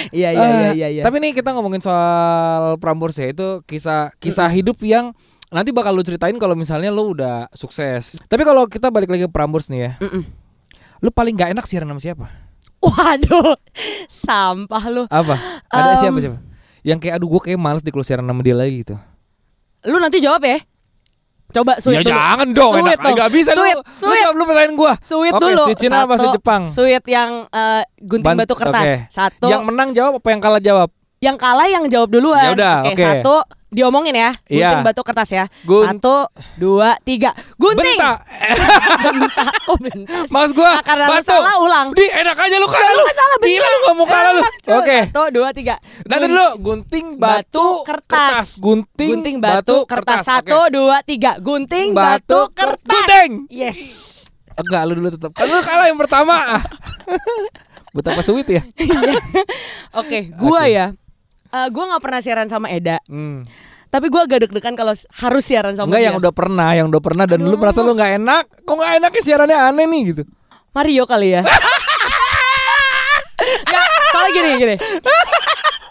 Iya, 0.09 0.29
iya, 0.33 0.41
iya, 0.41 0.41
Eh, 0.41 0.73
iya, 0.73 0.87
iya. 0.89 1.03
Tapi 1.05 1.21
nih 1.21 1.37
kita 1.37 1.53
ngomongin 1.53 1.77
soal 1.77 2.81
Prambors 2.81 3.13
ya 3.13 3.29
itu 3.29 3.61
kisah 3.69 4.09
kisah 4.17 4.49
hidup 4.49 4.81
yang 4.81 5.13
nanti 5.53 5.69
bakal 5.69 5.93
lu 5.93 6.01
ceritain 6.01 6.33
kalau 6.41 6.57
misalnya 6.57 6.89
lu 6.89 7.13
udah 7.13 7.45
sukses. 7.53 8.17
Tapi 8.25 8.41
kalau 8.41 8.65
kita 8.65 8.89
balik 8.89 9.13
lagi 9.13 9.29
ke 9.29 9.31
Prambors 9.31 9.69
nih 9.69 9.79
ya, 9.85 9.91
lu 10.97 11.13
paling 11.13 11.37
gak 11.37 11.53
enak 11.53 11.65
siaran 11.69 11.93
sama 11.93 12.01
siapa? 12.01 12.25
Waduh, 12.83 13.53
sampah 14.09 14.83
lu. 14.89 15.03
Apa? 15.07 15.37
Ada 15.69 15.93
Um, 15.93 15.99
siapa 16.01 16.17
siapa? 16.19 16.37
Yang 16.83 16.99
kayak 17.05 17.13
aduh 17.21 17.29
gue 17.31 17.41
kayak 17.47 17.59
males 17.61 17.85
di 17.85 17.91
siaran 18.03 18.25
sama 18.25 18.41
dia 18.41 18.57
lagi 18.57 18.81
gitu. 18.81 18.95
Lu 19.87 20.01
nanti 20.01 20.19
jawab 20.19 20.41
ya. 20.41 20.57
Coba 21.53 21.77
sweet 21.77 21.95
ya 21.95 22.01
dulu. 22.01 22.11
jangan 22.11 22.47
dong, 22.49 22.73
Sweet 22.73 22.97
enak. 22.97 23.13
Gak 23.13 23.29
bisa 23.29 23.51
Sweet, 23.53 23.77
lu. 23.77 23.81
Lu 23.81 23.93
sweet. 24.01 24.19
jawab 24.19 24.35
lu 24.35 24.43
pertanyaan 24.43 24.73
gua. 24.73 24.93
Sweet 24.97 25.33
Oke, 25.33 25.43
dulu. 25.45 25.63
sweet 25.63 25.77
Cina 25.77 25.97
apa 26.01 26.13
sweet 26.17 26.33
Jepang? 26.33 26.61
Sweet 26.65 27.03
yang 27.05 27.31
eh, 27.47 27.81
gunting 27.99 28.25
Ban- 28.25 28.39
batu 28.41 28.53
kertas. 28.53 28.81
oke. 28.81 28.93
Satu. 29.07 29.47
Yang 29.47 29.61
menang 29.63 29.89
jawab 29.91 30.13
apa 30.17 30.27
yang 30.27 30.41
kalah 30.41 30.57
jawab? 30.59 30.89
Yang 31.19 31.37
kalah 31.37 31.67
yang 31.67 31.83
jawab 31.87 32.09
duluan. 32.09 32.43
Ya 32.43 32.51
udah, 32.51 32.75
oke. 32.83 32.99
Satu, 32.99 33.35
diomongin 33.73 34.13
ya. 34.13 34.31
Gunting 34.45 34.79
Iya. 34.79 34.85
batu 34.85 35.01
kertas 35.01 35.29
ya. 35.29 35.45
Gun- 35.63 35.89
Satu, 35.89 36.29
dua, 36.55 36.95
tiga. 37.01 37.33
Gunting. 37.57 37.97
Bentak. 37.97 38.17
Bentak. 39.03 39.51
Oh 39.69 39.77
bentar. 39.79 40.27
Mas 40.27 40.51
gua. 40.51 40.77
Nah, 40.77 40.83
karena 40.83 41.05
batu. 41.07 41.25
salah 41.25 41.55
ulang. 41.59 41.87
Di 41.91 42.05
enak 42.05 42.35
aja 42.35 42.55
lu 42.57 42.67
kalah 42.67 42.91
Lu 42.91 43.03
salah, 43.05 43.37
Gila 43.39 43.69
gak 43.79 43.93
mau 43.95 44.05
kalah 44.05 44.31
lu. 44.31 44.41
Oke. 44.75 44.97
Satu, 45.09 45.23
dua, 45.31 45.49
tiga. 45.51 45.75
Nanti 46.03 46.25
dulu 46.27 46.47
gunting 46.59 47.07
batu, 47.17 47.65
kertas. 47.83 48.55
Gunting, 48.57 49.09
Gunting 49.09 49.37
batu, 49.39 49.83
kertas. 49.83 50.21
Satu, 50.23 50.67
Oke. 50.67 50.71
dua, 50.71 51.01
tiga. 51.01 51.39
Gunting 51.39 51.91
batu, 51.91 52.47
kertas. 52.51 52.85
Gunting. 52.85 53.31
Yes. 53.49 53.79
Enggak, 54.53 54.81
lu 54.85 54.93
dulu 54.99 55.09
tetap. 55.09 55.31
Kan 55.33 55.47
lu 55.47 55.57
kalah 55.59 55.89
yang 55.89 55.97
pertama. 55.97 56.37
Betapa 57.95 58.21
sweet 58.21 58.49
ya. 58.49 58.61
Oke, 59.93 60.33
gua 60.33 60.65
Oke. 60.65 60.73
ya. 60.73 60.85
Eh, 61.53 61.67
gua 61.69 61.83
nggak 61.87 62.01
pernah 62.01 62.19
siaran 62.19 62.47
sama 62.47 62.67
Eda, 62.67 62.97
Hmm. 63.05 63.45
tapi 63.87 64.09
gua 64.09 64.25
agak 64.25 64.41
deg-degan 64.43 64.73
kalau 64.73 64.91
harus 64.91 65.43
siaran 65.43 65.73
sama 65.73 65.85
Enggak 65.87 66.01
dia. 66.01 66.07
yang 66.09 66.17
udah 66.17 66.33
pernah, 66.33 66.69
yang 66.73 66.87
udah 66.89 66.97
pernah 66.99 67.25
dan 67.25 67.39
lu 67.39 67.53
Aduh. 67.53 67.61
merasa 67.61 67.79
lu 67.79 67.93
nggak 67.93 68.11
enak. 68.17 68.43
Kok 68.59 68.73
nggak 68.73 68.93
enak 68.97 69.11
ya 69.11 69.21
siarannya 69.21 69.57
aneh 69.59 69.85
nih 69.85 70.01
gitu. 70.09 70.23
Mario 70.71 71.05
kali 71.05 71.29
ya. 71.31 71.41
Soalnya 74.09 74.31
gini 74.31 74.49
gini. 74.57 74.75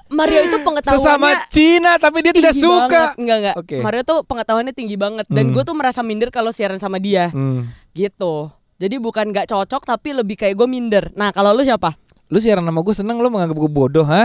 Mario 0.09 0.45
itu 0.45 0.59
pengetahuannya 0.59 1.01
Sesama 1.01 1.29
Cina 1.49 1.97
tapi 1.97 2.21
dia 2.21 2.33
tidak 2.33 2.53
suka. 2.53 2.85
banget. 2.85 3.09
Enggak 3.17 3.37
enggak. 3.39 3.55
Oke. 3.57 3.77
Mario 3.81 4.03
tuh 4.03 4.19
pengetahuannya 4.23 4.73
tinggi 4.73 4.97
banget 4.97 5.25
dan 5.27 5.45
Hmm. 5.47 5.55
gue 5.55 5.63
tuh 5.63 5.73
merasa 5.73 6.03
minder 6.03 6.29
kalau 6.29 6.53
siaran 6.53 6.77
sama 6.77 6.99
dia 6.99 7.31
Hmm. 7.31 7.71
gitu. 7.93 8.51
Jadi 8.77 8.99
bukan 8.99 9.31
nggak 9.31 9.49
cocok 9.49 9.83
tapi 9.87 10.13
lebih 10.13 10.37
kayak 10.37 10.53
gue 10.55 10.67
minder. 10.67 11.05
Nah 11.15 11.31
kalau 11.31 11.53
lu 11.53 11.63
siapa? 11.63 11.95
Lu 12.33 12.41
siaran 12.41 12.65
sama 12.65 12.81
gue 12.81 12.95
seneng 12.97 13.21
lu 13.21 13.29
menganggap 13.29 13.53
gue 13.55 13.69
bodoh, 13.69 14.03
ha? 14.03 14.25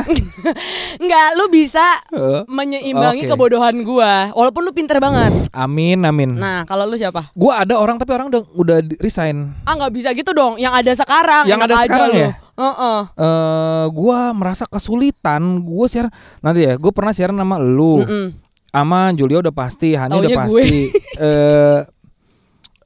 Enggak, 0.95 1.27
lu 1.37 1.51
bisa 1.51 1.83
Eh, 2.09 2.47
menyeimbangi 2.47 3.21
Oke. 3.21 3.29
kebodohan 3.29 3.83
gua 3.83 4.31
walaupun 4.31 4.63
lu 4.63 4.71
pinter 4.71 4.95
banget. 4.97 5.35
amin, 5.51 5.99
amin. 6.01 6.31
Nah 6.31 6.63
kalau 6.63 6.87
lu 6.87 6.95
siapa? 6.95 7.29
Gua 7.33 7.61
ada 7.61 7.75
orang 7.75 7.99
tapi 7.99 8.15
orang 8.15 8.31
udah 8.31 8.41
udah 8.53 8.77
resign. 8.97 9.51
Ah 9.61 9.75
nggak 9.75 9.91
bisa 9.91 10.09
gitu 10.11 10.31
dong. 10.31 10.55
Yang 10.55 10.73
ada 10.79 10.91
sekarang. 10.95 11.43
Yang 11.45 11.61
ada 11.61 11.75
sekarang 11.83 12.09
lu. 12.09 12.17
ya? 12.17 12.31
Heeh. 12.55 12.99
Eh, 13.13 13.85
gua 13.91 14.17
merasa 14.31 14.63
kesulitan. 14.63 15.41
Gua 15.59 15.85
siaran 15.85 16.09
nanti 16.39 16.63
ya. 16.63 16.73
Gue 16.73 16.89
pernah 16.89 17.11
siaran 17.11 17.35
sama 17.35 17.59
lu, 17.59 18.01
Mm-mm. 18.01 18.25
sama 18.69 19.11
Julia 19.11 19.41
udah 19.41 19.51
pasti, 19.51 19.93
Hani 19.93 20.15
udah 20.15 20.29
gue. 20.29 20.39
pasti. 20.39 20.79
Eh, 21.19 21.79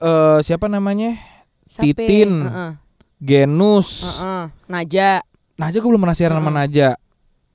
eh, 0.01 0.37
siapa 0.41 0.65
namanya? 0.65 1.13
Sape. 1.67 1.93
Titin. 1.93 2.41
Heeh. 2.41 2.71
Genus. 3.21 4.17
Heeh. 4.17 4.43
Naja. 4.65 5.21
Naja 5.55 5.77
gue 5.77 5.89
belum 5.93 6.01
pernah 6.01 6.17
siaran 6.17 6.41
sama 6.41 6.49
Mm. 6.49 6.57
Naja. 6.57 6.89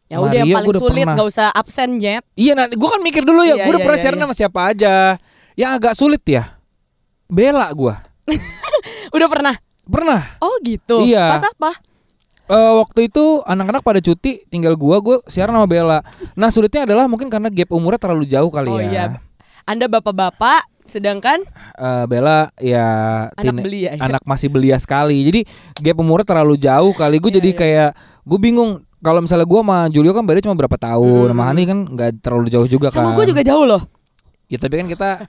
Ya 0.07 0.23
udah 0.23 0.39
yang 0.39 0.55
paling 0.55 0.71
sulit 0.79 1.03
pernah. 1.03 1.15
nggak 1.19 1.29
usah 1.35 1.51
absen 1.51 1.99
jet. 1.99 2.23
Iya, 2.39 2.55
nanti 2.55 2.79
gue 2.79 2.87
kan 2.87 3.03
mikir 3.03 3.27
dulu 3.27 3.43
ya. 3.43 3.59
Iya, 3.59 3.65
gue 3.67 3.71
udah 3.75 3.81
iya, 3.83 3.87
pernah 3.91 3.99
iya, 3.99 4.05
siaran 4.07 4.19
iya. 4.23 4.25
sama 4.31 4.35
siapa 4.39 4.61
aja. 4.71 4.95
Yang 5.59 5.71
agak 5.83 5.95
sulit 5.99 6.23
ya. 6.23 6.45
Bella 7.27 7.67
gua. 7.75 8.07
Udah 9.17 9.27
pernah? 9.27 9.55
Pernah. 9.83 10.39
Oh 10.39 10.55
gitu. 10.63 11.03
Iya. 11.03 11.35
Pas 11.35 11.43
apa? 11.51 11.71
Eh, 12.47 12.73
waktu 12.79 13.11
itu 13.11 13.43
anak-anak 13.43 13.83
pada 13.83 13.99
cuti, 13.99 14.47
tinggal 14.47 14.79
gua, 14.79 15.03
gua 15.03 15.19
siaran 15.27 15.59
sama 15.59 15.67
Bella. 15.67 15.99
Nah 16.39 16.55
sulitnya 16.55 16.87
adalah 16.87 17.11
mungkin 17.11 17.27
karena 17.27 17.51
gap 17.51 17.75
umurnya 17.75 17.99
terlalu 17.99 18.31
jauh 18.31 18.47
kali 18.55 18.71
Oh 18.71 18.79
ya. 18.79 18.87
iya. 18.87 19.05
Anda 19.67 19.91
bapak-bapak, 19.91 20.63
sedangkan 20.87 21.43
Eh, 21.75 22.05
Bella 22.07 22.49
ya 22.57 22.87
anak 23.31 23.43
teen- 23.43 23.61
belia. 23.61 23.91
ya? 23.93 24.01
anak 24.01 24.23
masih 24.23 24.49
belia 24.49 24.77
sekali. 24.77 25.21
Jadi 25.23 25.41
gap 25.79 25.97
umurnya 25.97 26.25
terlalu 26.25 26.57
jauh 26.57 26.91
kali. 26.91 27.19
Gue 27.19 27.29
Iya, 27.29 27.37
jadi 27.37 27.51
iya. 27.51 27.59
kayak 27.59 27.91
gue 28.23 28.39
bingung. 28.39 28.71
Kalau 28.97 29.21
misalnya 29.21 29.45
gua 29.45 29.61
sama 29.61 29.79
Julio 29.87 30.11
kan 30.11 30.25
beda 30.25 30.41
cuma 30.41 30.57
berapa 30.57 30.75
tahun, 30.75 31.05
Hmm. 31.23 31.31
sama 31.31 31.45
Hani 31.45 31.63
kan 31.63 31.79
nggak 31.87 32.11
terlalu 32.19 32.49
jauh 32.49 32.67
juga 32.67 32.89
kan. 32.89 33.05
Sama 33.05 33.13
gue 33.13 33.27
juga 33.29 33.43
jauh 33.43 33.63
loh. 33.63 33.83
Ya 34.47 34.57
tapi 34.57 34.75
kan 34.75 34.87
kita 34.87 35.11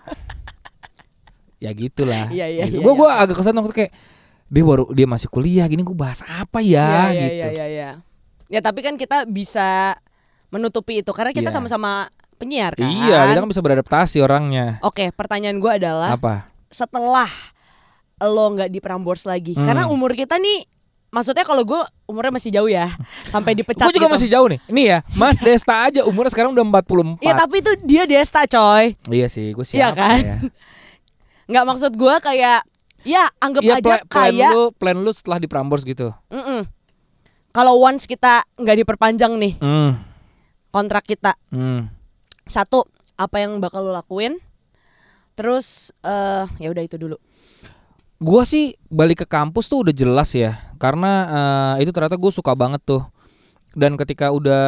ya 1.59 1.71
gitulah. 1.71 2.29
Iya, 2.29 2.45
iya, 2.47 2.63
Gitu. 2.65 2.79
iya, 2.79 2.85
Gua 2.85 3.09
iya. 3.11 3.21
agak 3.21 3.35
kesan 3.35 3.53
waktu 3.55 3.73
kayak 3.75 3.91
dia 4.47 4.63
baru 4.63 4.87
dia 4.89 5.03
masih 5.03 5.27
kuliah 5.27 5.65
gini 5.65 5.81
gue 5.81 5.91
bahas 5.91 6.23
apa 6.23 6.63
ya 6.63 7.11
Iya, 7.11 7.19
gitu. 7.19 7.33
Iya, 7.35 7.47
iya, 7.51 7.65
iya. 7.67 7.89
Ya 8.47 8.59
tapi 8.61 8.79
kan 8.79 8.95
kita 8.95 9.27
bisa 9.27 9.99
menutupi 10.47 11.03
itu 11.03 11.11
karena 11.11 11.35
kita 11.35 11.51
sama-sama 11.51 12.07
penyiar 12.37 12.73
kan. 12.73 12.85
Iya, 12.85 13.19
kita 13.27 13.39
kan 13.39 13.49
bisa 13.49 13.59
beradaptasi 13.59 14.17
orangnya. 14.19 14.77
Oke, 14.79 15.09
pertanyaan 15.09 15.57
gue 15.57 15.71
adalah 15.73 16.09
Apa? 16.11 16.45
setelah 16.67 17.27
lo 18.19 18.45
nggak 18.49 18.67
di 18.67 18.77
Prambors 18.77 19.23
lagi, 19.23 19.51
Hmm. 19.51 19.61
karena 19.63 19.85
umur 19.85 20.11
kita 20.11 20.35
nih 20.35 20.65
maksudnya 21.07 21.41
kalau 21.41 21.63
gue 21.63 21.79
umurnya 22.03 22.29
masih 22.31 22.51
jauh 22.51 22.67
ya 22.67 22.89
sampai 23.33 23.53
dipecat 23.53 23.83
Gue 23.83 23.95
juga 23.95 24.05
gitu. 24.05 24.15
masih 24.15 24.29
jauh 24.29 24.47
nih. 24.47 24.59
Ini 24.67 24.83
ya, 24.83 24.97
Mas 25.11 25.37
Desta 25.37 25.81
aja 25.83 26.01
umurnya 26.01 26.29
sekarang 26.29 26.51
udah 26.51 26.65
44. 26.83 27.17
Iya 27.19 27.33
tapi 27.33 27.55
itu 27.57 27.71
dia 27.81 28.03
Desta 28.03 28.43
coy 28.43 28.91
Iya 29.07 29.27
sih, 29.27 29.51
gue 29.51 29.65
Iya 29.65 29.69
siapa 29.87 29.95
kan? 29.95 30.17
ya. 30.19 30.37
nggak 31.49 31.63
maksud 31.65 31.91
gue 31.93 32.15
kayak 32.19 32.59
ya 33.01 33.23
anggap 33.37 33.61
Iya, 33.61 33.73
aja 33.75 33.85
pla- 33.87 34.03
plan 34.03 34.13
kayak 34.27 34.51
lu, 34.51 34.63
plan 34.73 34.97
lu 34.97 35.11
setelah 35.11 35.37
di 35.37 35.47
Prambors 35.47 35.81
gitu. 35.83 36.11
Mm-mm. 36.27 36.67
kalau 37.49 37.79
once 37.79 38.03
kita 38.03 38.43
nggak 38.53 38.77
diperpanjang 38.77 39.33
nih 39.33 39.53
Hmm. 39.57 39.97
kontrak 40.69 41.01
kita 41.03 41.33
Hmm. 41.47 41.87
Satu 42.47 42.87
apa 43.19 43.43
yang 43.43 43.59
bakal 43.61 43.83
lo 43.83 43.91
lakuin 43.93 44.39
terus 45.37 45.93
eh 46.01 46.45
ya 46.57 46.73
udah 46.73 46.83
itu 46.83 46.97
dulu 46.97 47.17
Gua 48.17 48.49
sih 48.49 48.73
balik 48.89 49.21
ke 49.21 49.27
kampus 49.29 49.69
tuh 49.69 49.85
udah 49.85 49.93
jelas 49.93 50.33
ya, 50.33 50.57
karena 50.81 51.11
eh, 51.77 51.85
itu 51.85 51.93
ternyata 51.93 52.17
gue 52.17 52.33
suka 52.33 52.57
banget 52.57 52.81
tuh. 52.81 53.05
Dan 53.77 53.93
ketika 53.93 54.33
udah, 54.33 54.65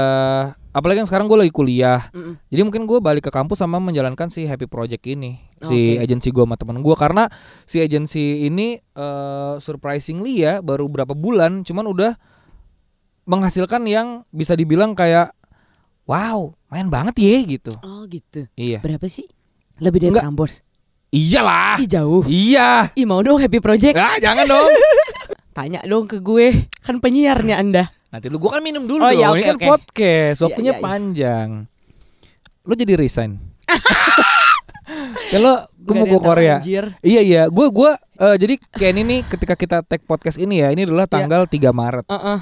apalagi 0.70 1.02
yang 1.02 1.10
sekarang 1.10 1.26
gue 1.26 1.34
lagi 1.34 1.50
kuliah, 1.50 2.14
Mm-mm. 2.14 2.38
jadi 2.54 2.62
mungkin 2.62 2.86
gue 2.86 3.02
balik 3.02 3.26
ke 3.26 3.34
kampus 3.34 3.58
sama 3.66 3.82
menjalankan 3.82 4.30
si 4.30 4.46
Happy 4.46 4.70
Project 4.70 5.02
ini, 5.10 5.42
si 5.66 5.98
Oke. 5.98 6.06
agensi 6.06 6.30
gue 6.30 6.46
sama 6.46 6.62
temen 6.62 6.86
gue, 6.86 6.94
karena 6.94 7.26
si 7.66 7.82
agensi 7.82 8.46
ini 8.46 8.78
eh, 8.78 9.54
surprisingly 9.58 10.46
ya 10.46 10.62
baru 10.62 10.86
berapa 10.86 11.18
bulan, 11.18 11.66
cuman 11.66 11.90
udah 11.90 12.12
menghasilkan 13.26 13.82
yang 13.90 14.30
bisa 14.30 14.54
dibilang 14.54 14.94
kayak, 14.94 15.34
wow, 16.10 16.40
main 16.68 16.90
banget 16.90 17.16
ya 17.16 17.38
gitu. 17.48 17.70
oh 17.80 18.04
gitu 18.06 18.50
Iya, 18.54 18.82
berapa 18.82 19.06
sih 19.06 19.30
lebih 19.78 20.02
dari 20.02 20.10
Enggak. 20.12 20.26
Prambors 20.26 20.66
iyalah, 21.08 21.78
Ih 21.78 21.86
jauh 21.88 22.26
iya. 22.26 22.90
Ih 22.92 23.06
mau 23.06 23.22
dong 23.22 23.38
happy 23.38 23.58
project 23.60 23.94
Ah, 23.94 24.18
jangan 24.18 24.44
dong. 24.44 24.74
Tanya 25.56 25.82
dong 25.82 26.06
ke 26.06 26.18
gue 26.18 26.66
Kan 26.80 26.98
penyiarnya 26.98 27.58
anda 27.58 27.90
Nanti 28.10 28.26
lu 28.26 28.38
gua 28.38 28.58
kan 28.58 28.62
minum 28.62 28.84
dulu 28.84 29.00
Oh, 29.00 29.08
dong. 29.08 29.16
iya, 29.16 29.28
Ini 29.32 29.44
kan 29.46 29.56
oke. 29.56 29.66
podcast, 29.68 30.36
Iya, 30.36 30.44
waktunya 30.44 30.66
iya, 30.68 30.76
iya. 30.76 30.84
panjang. 30.84 31.50
Lu 32.62 32.74
jadi 32.74 32.94
resign. 32.96 33.38
Kalau 35.30 35.56
gue 35.72 35.94
mau 35.96 36.08
ke 36.08 36.18
Korea. 36.20 36.58
anjir. 36.58 36.86
Iya 37.00 37.22
iya, 37.22 37.44
gue 37.46 37.68
gua 37.70 37.94
eh, 38.16 38.36
jadi 38.36 38.58
kayak 38.58 38.92
ini 38.92 39.02
nih 39.04 39.20
ketika 39.28 39.54
kita 39.54 39.78
tag 39.82 40.02
podcast 40.04 40.38
ini 40.38 40.58
ya, 40.58 40.70
ini 40.70 40.84
adalah 40.84 41.06
Iya. 41.06 41.14
tanggal 41.16 41.42
3 41.46 41.70
Maret. 41.70 42.06
Heeh. 42.08 42.40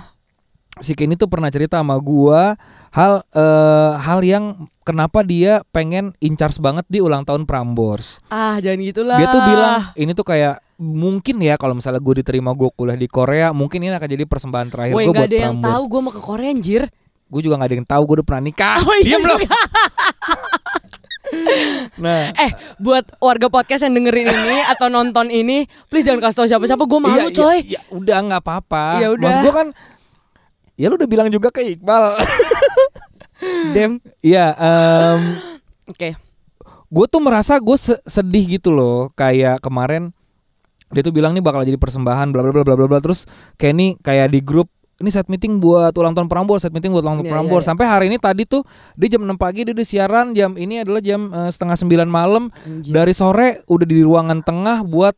Si 0.80 0.94
Kenny 0.94 1.18
tuh 1.18 1.30
pernah 1.30 1.50
cerita 1.50 1.82
sama 1.82 1.98
gua 1.98 2.56
hal 2.94 3.26
eh, 3.34 3.92
hal 3.98 4.20
yang 4.22 4.70
kenapa 4.86 5.26
dia 5.26 5.62
pengen 5.76 6.16
in 6.24 6.38
charge 6.40 6.58
banget 6.62 6.86
di 6.88 7.04
ulang 7.04 7.26
tahun 7.28 7.44
Prambors. 7.50 8.22
Ah 8.32 8.58
jangan 8.64 8.80
gitulah 8.86 9.18
Dia 9.20 9.28
tuh 9.30 9.42
bilang 9.44 9.74
ini 9.98 10.12
tuh 10.16 10.26
kayak 10.26 10.62
mungkin 10.78 11.42
ya 11.42 11.58
kalau 11.58 11.74
misalnya 11.74 11.98
gue 11.98 12.22
diterima 12.22 12.54
gue 12.54 12.70
kuliah 12.78 12.94
di 12.94 13.10
Korea, 13.10 13.50
mungkin 13.50 13.82
ini 13.82 13.90
akan 13.98 14.10
jadi 14.14 14.24
persembahan 14.30 14.68
terakhir 14.70 14.94
gue 14.94 15.10
buat 15.10 15.26
ada 15.26 15.38
yang 15.38 15.58
Prambors. 15.58 15.74
tahu 15.74 15.84
gue 15.90 16.00
mau 16.06 16.14
ke 16.14 16.22
Korea 16.22 16.50
anjir 16.54 16.84
Gue 17.28 17.44
juga 17.44 17.60
gak 17.60 17.68
ada 17.68 17.76
yang 17.76 17.88
tahu 17.88 18.02
gue 18.08 18.16
udah 18.24 18.28
pernah 18.28 18.44
nikah. 18.48 18.80
Oh, 18.88 18.96
iya 19.04 19.20
Diam. 19.20 19.40
Nah, 22.00 22.32
Eh 22.40 22.52
buat 22.80 23.04
warga 23.20 23.52
podcast 23.52 23.84
yang 23.84 24.00
dengerin 24.00 24.32
ini 24.32 24.64
Atau 24.72 24.88
nonton 24.88 25.28
ini 25.28 25.68
Please 25.92 26.08
jangan 26.08 26.24
kasih 26.24 26.38
tau 26.40 26.48
siapa-siapa 26.48 26.88
Gue 26.88 27.00
malu 27.04 27.28
iya, 27.28 27.36
coy 27.36 27.58
iya, 27.68 27.78
iya, 27.78 27.82
udah 27.92 28.18
nggak 28.32 28.42
apa-apa. 28.48 28.86
Ya 29.04 29.08
udah. 29.12 29.28
Mas 29.28 29.38
gue 29.44 29.54
kan, 29.54 29.68
ya 30.78 30.88
lu 30.88 30.96
udah 30.96 31.06
bilang 31.06 31.28
juga 31.28 31.50
ke 31.50 31.76
Iqbal. 31.76 32.16
Dem 33.74 34.02
Iya, 34.20 34.54
em, 34.56 35.20
Oke 35.88 36.10
gue 36.88 37.06
tuh 37.06 37.20
merasa 37.20 37.60
gue 37.60 37.76
se- 37.76 38.00
sedih 38.02 38.58
gitu 38.58 38.72
loh. 38.72 39.12
Kayak 39.12 39.60
kemarin 39.60 40.16
dia 40.88 41.04
tuh 41.04 41.12
bilang 41.12 41.36
nih 41.36 41.44
bakal 41.44 41.68
jadi 41.68 41.76
persembahan, 41.76 42.32
bla 42.32 42.40
bla 42.40 42.52
bla 42.54 42.64
bla 42.64 42.76
bla 42.80 42.88
bla. 42.88 43.00
Terus 43.04 43.28
Kenny 43.60 44.00
kayak 44.00 44.32
di 44.32 44.40
grup 44.40 44.72
ini 44.98 45.12
set 45.12 45.28
meeting 45.28 45.60
buat 45.60 45.92
ulang 45.94 46.16
tahun 46.16 46.26
Prambors, 46.26 46.64
set 46.64 46.72
meeting 46.72 46.90
buat 46.90 47.04
ulang 47.04 47.20
tahun 47.20 47.28
Iya, 47.28 47.34
Prambors. 47.36 47.62
iya, 47.62 47.66
iya. 47.68 47.70
Sampai 47.70 47.86
hari 47.86 48.06
ini 48.08 48.18
tadi 48.18 48.48
tuh 48.48 48.64
dia 48.96 49.12
jam 49.12 49.22
6 49.22 49.36
pagi 49.36 49.68
dia 49.68 49.76
udah 49.76 49.84
siaran, 49.86 50.26
jam 50.32 50.56
ini 50.56 50.82
adalah 50.82 51.04
jam 51.04 51.28
eh, 51.28 51.52
setengah 51.52 51.76
9 51.76 52.08
malam. 52.08 52.48
Anjir. 52.64 52.96
Dari 52.96 53.12
sore 53.14 53.68
udah 53.68 53.84
di 53.86 54.00
ruangan 54.00 54.40
tengah 54.42 54.82
buat 54.82 55.14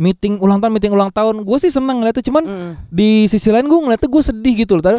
meeting 0.00 0.40
ulang 0.40 0.64
tahun 0.64 0.72
meeting 0.72 0.96
ulang 0.96 1.12
tahun. 1.12 1.44
Gue 1.44 1.60
sih 1.60 1.68
seneng 1.68 2.00
ngeliatnya, 2.00 2.24
cuman 2.24 2.44
Mm. 2.48 2.72
di 2.88 3.28
sisi 3.28 3.52
lain 3.52 3.68
gue 3.68 3.76
ngeliatnya 3.76 4.08
gue 4.08 4.22
sedih 4.24 4.54
gitu 4.64 4.80
loh. 4.80 4.82
Tadi 4.82 4.96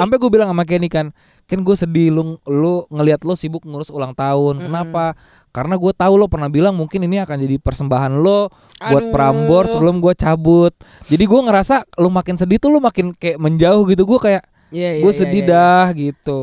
sampai 0.00 0.16
gue 0.16 0.30
bilang 0.32 0.48
sama 0.48 0.64
Kenny 0.64 0.88
kan, 0.88 1.12
kan 1.44 1.58
gue 1.60 1.76
sedih 1.76 2.08
lu 2.08 2.40
lu 2.48 2.88
ngelihat 2.88 3.28
lo 3.28 3.36
sibuk 3.36 3.68
ngurus 3.68 3.92
ulang 3.92 4.16
tahun. 4.16 4.56
Mm-mm. 4.56 4.66
Kenapa? 4.72 5.12
Karena 5.52 5.76
gue 5.76 5.92
tahu 5.92 6.14
lo 6.16 6.32
pernah 6.32 6.48
bilang 6.48 6.72
mungkin 6.72 7.04
ini 7.04 7.20
akan 7.20 7.36
jadi 7.44 7.60
persembahan 7.60 8.16
lo 8.24 8.48
buat 8.80 9.04
Aduh. 9.04 9.12
Prambors 9.12 9.76
sebelum 9.76 10.00
gue 10.00 10.16
cabut. 10.16 10.72
Jadi 11.04 11.24
gue 11.28 11.40
ngerasa 11.44 11.84
lu 12.00 12.08
makin 12.08 12.40
sedih 12.40 12.56
tuh 12.56 12.72
lu 12.72 12.80
makin 12.80 13.12
kayak 13.12 13.36
menjauh 13.36 13.84
gitu. 13.84 14.08
Gue 14.08 14.16
kayak 14.16 14.48
Iya, 14.68 15.00
iya, 15.00 15.04
gue 15.04 15.12
iya, 15.12 15.20
sedih 15.24 15.42
iya, 15.44 15.48
iya. 15.48 15.60
dah 15.84 15.86
gitu. 15.96 16.40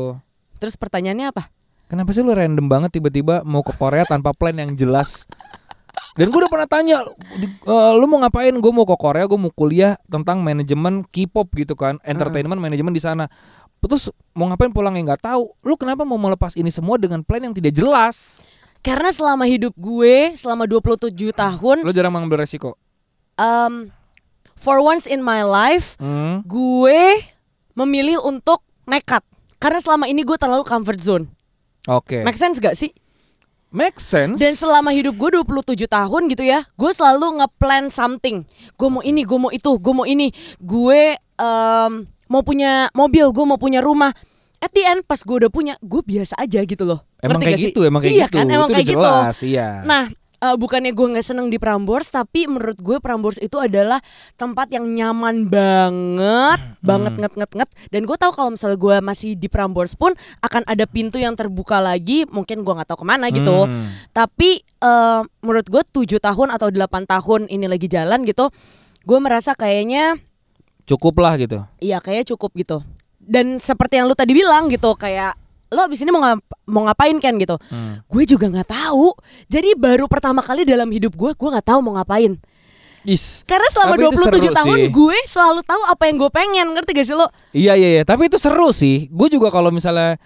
Terus 0.58 0.74
pertanyaannya 0.74 1.30
apa? 1.30 1.46
Kenapa 1.86 2.10
sih 2.10 2.26
lu 2.26 2.34
random 2.34 2.66
banget 2.66 2.98
tiba-tiba 2.98 3.46
mau 3.46 3.62
ke 3.62 3.70
Korea 3.78 4.02
tanpa 4.02 4.34
plan 4.34 4.58
yang 4.58 4.74
jelas? 4.74 5.30
Dan 6.14 6.28
gue 6.28 6.38
udah 6.38 6.48
pernah 6.48 6.68
tanya, 6.68 7.04
eh, 7.36 7.92
lu 7.94 8.04
mau 8.06 8.20
ngapain? 8.20 8.52
Gue 8.52 8.72
mau 8.72 8.84
ke 8.84 8.96
Korea, 8.96 9.24
gue 9.24 9.36
mau 9.36 9.50
kuliah 9.50 9.96
tentang 10.06 10.40
manajemen 10.40 11.04
K-pop 11.06 11.48
gitu 11.52 11.72
kan, 11.72 12.00
entertainment 12.02 12.56
manajemen 12.56 12.90
di 12.90 13.00
sana. 13.00 13.28
Terus 13.78 14.08
mau 14.32 14.48
ngapain 14.48 14.72
pulang 14.72 14.96
yang 14.96 15.06
nggak 15.06 15.22
tahu? 15.22 15.52
Lu 15.62 15.76
kenapa 15.76 16.02
mau 16.02 16.16
melepas 16.16 16.56
ini 16.56 16.68
semua 16.68 16.96
dengan 16.96 17.22
plan 17.22 17.38
yang 17.38 17.54
tidak 17.54 17.70
jelas? 17.70 18.42
Karena 18.82 19.10
selama 19.10 19.46
hidup 19.46 19.74
gue 19.74 20.34
Selama 20.34 20.62
27 20.62 21.10
tahun 21.32 21.82
Lu 21.82 21.90
jarang 21.90 22.14
mengambil 22.14 22.42
resiko. 22.42 22.78
um, 23.34 23.90
For 24.54 24.78
once 24.78 25.06
in 25.06 25.22
my 25.22 25.42
life 25.42 25.98
Hmm. 25.98 26.46
Gue 26.46 27.18
memilih 27.74 28.22
untuk 28.22 28.62
nekat 28.86 29.26
Karena 29.58 29.78
selama 29.78 30.06
ini 30.06 30.22
gue 30.22 30.34
terlalu 30.34 30.62
comfort 30.62 30.98
zone 30.98 31.26
Oke. 31.86 32.22
Make 32.22 32.38
sense 32.38 32.58
gak 32.58 32.74
sih? 32.74 32.94
Make 33.76 34.00
sense. 34.00 34.40
Dan 34.40 34.56
selama 34.56 34.88
hidup 34.96 35.20
gue 35.20 35.36
27 35.44 35.84
tahun 35.84 36.22
gitu 36.32 36.48
ya 36.48 36.64
Gue 36.80 36.96
selalu 36.96 37.44
nge-plan 37.44 37.92
something. 37.92 38.48
Gue 38.80 38.88
mau 38.88 39.04
ini, 39.04 39.20
gue 39.20 39.36
mau 39.36 39.52
itu, 39.52 39.68
gue 39.76 39.92
mau 39.92 40.08
ini. 40.08 40.32
Gue 40.56 41.12
em, 41.20 41.92
mau 42.32 42.40
punya 42.40 42.88
mobil, 42.96 43.28
gue 43.36 43.44
mau 43.44 43.60
punya 43.60 43.84
rumah. 43.84 44.16
At 44.64 44.72
the 44.72 44.80
end 44.80 45.04
pas 45.04 45.20
gue 45.20 45.36
udah 45.44 45.52
punya 45.52 45.76
Gue 45.84 46.00
biasa 46.00 46.40
aja 46.40 46.64
gitu 46.64 46.88
loh. 46.88 47.04
Emang 47.20 47.36
Ngerti 47.36 47.46
kayak 47.52 47.60
gitu, 47.68 47.80
emang 47.84 48.00
kayak 48.00 48.16
iya 48.16 48.26
gitu. 48.32 48.36
kan, 48.40 48.46
emang 48.48 48.68
Itu 48.72 48.76
kayak 48.80 48.88
gitu. 48.88 48.96
jelas, 48.96 49.36
iya. 49.44 49.68
Nah, 49.84 50.04
eh, 50.46 50.56
bukannya 50.56 50.90
gue 50.90 51.06
nggak 51.12 51.26
seneng 51.26 51.48
di 51.48 51.58
Prambors, 51.58 52.08
tapi 52.08 52.46
menurut 52.46 52.78
gue 52.78 52.96
Prambors 52.98 53.36
itu 53.36 53.58
adalah 53.58 53.98
tempat 54.34 54.70
yang 54.70 54.86
nyaman 54.86 55.46
banget, 55.46 56.58
Hmm. 56.62 56.78
banget 56.80 57.14
nget 57.18 57.32
nget 57.34 57.52
nget. 57.52 57.70
Dan 57.90 58.06
gue 58.06 58.16
tahu 58.16 58.30
kalau 58.30 58.50
misalnya 58.50 58.78
gue 58.78 58.96
masih 59.00 59.30
di 59.34 59.48
Prambors 59.48 59.94
pun 59.94 60.14
akan 60.40 60.62
ada 60.64 60.84
pintu 60.84 61.18
yang 61.18 61.34
terbuka 61.34 61.78
lagi, 61.78 62.22
mungkin 62.26 62.62
gue 62.62 62.72
nggak 62.72 62.88
tahu 62.88 63.02
ke 63.02 63.06
mana 63.06 63.26
gitu. 63.28 63.66
Hmm. 63.66 63.90
Tapi 64.10 64.62
eh, 64.62 65.20
menurut 65.40 65.66
gue 65.66 65.82
7 65.82 66.18
tahun 66.18 66.48
atau 66.52 66.68
8 66.68 66.78
tahun 67.04 67.40
ini 67.46 67.66
lagi 67.66 67.86
jalan 67.86 68.22
gitu, 68.22 68.52
gue 69.02 69.18
merasa 69.18 69.52
kayaknya 69.52 70.18
Cukup 70.86 71.18
lah 71.18 71.34
gitu. 71.34 71.66
iya 71.78 71.98
kayaknya 71.98 72.30
cukup 72.30 72.54
gitu. 72.54 72.78
Dan 73.18 73.58
seperti 73.58 73.98
yang 73.98 74.06
lu 74.06 74.14
tadi 74.14 74.30
bilang 74.30 74.70
gitu, 74.70 74.94
kayak 74.94 75.34
lo 75.68 75.80
abis 75.82 75.98
ini 75.98 76.10
mau 76.10 76.20
ngap- 76.20 76.46
mau 76.64 76.82
ngapain 76.84 77.16
kan 77.16 77.34
gitu 77.34 77.56
Hmm. 77.66 77.98
gue 78.00 78.22
juga 78.24 78.46
nggak 78.46 78.68
tahu 78.68 79.12
jadi 79.46 79.74
baru 79.74 80.06
pertama 80.06 80.38
kali 80.38 80.62
dalam 80.62 80.86
hidup 80.86 81.12
gue 81.12 81.30
gue 81.32 81.48
nggak 81.50 81.66
tahu 81.66 81.80
mau 81.80 81.94
ngapain 81.94 82.38
Is. 83.02 83.42
karena 83.44 83.66
selama 83.68 83.94
Tapi 83.94 84.02
itu 84.02 84.10
27 84.12 84.18
seru 84.42 84.56
tahun 84.56 84.76
sih. 84.76 84.88
gue 84.90 85.16
selalu 85.26 85.60
tahu 85.62 85.82
apa 85.84 86.02
yang 86.04 86.16
gue 86.16 86.30
pengen 86.32 86.66
ngerti 86.70 86.90
gak 86.92 87.06
sih 87.06 87.14
lo 87.14 87.26
Iya 87.52 87.72
iya 87.74 87.88
iya, 87.92 88.02
tapi 88.02 88.26
itu 88.26 88.34
seru 88.34 88.68
sih. 88.68 89.06
Gue 89.08 89.26
juga 89.28 89.46
kalau 89.48 89.70
misalnya 89.70 90.18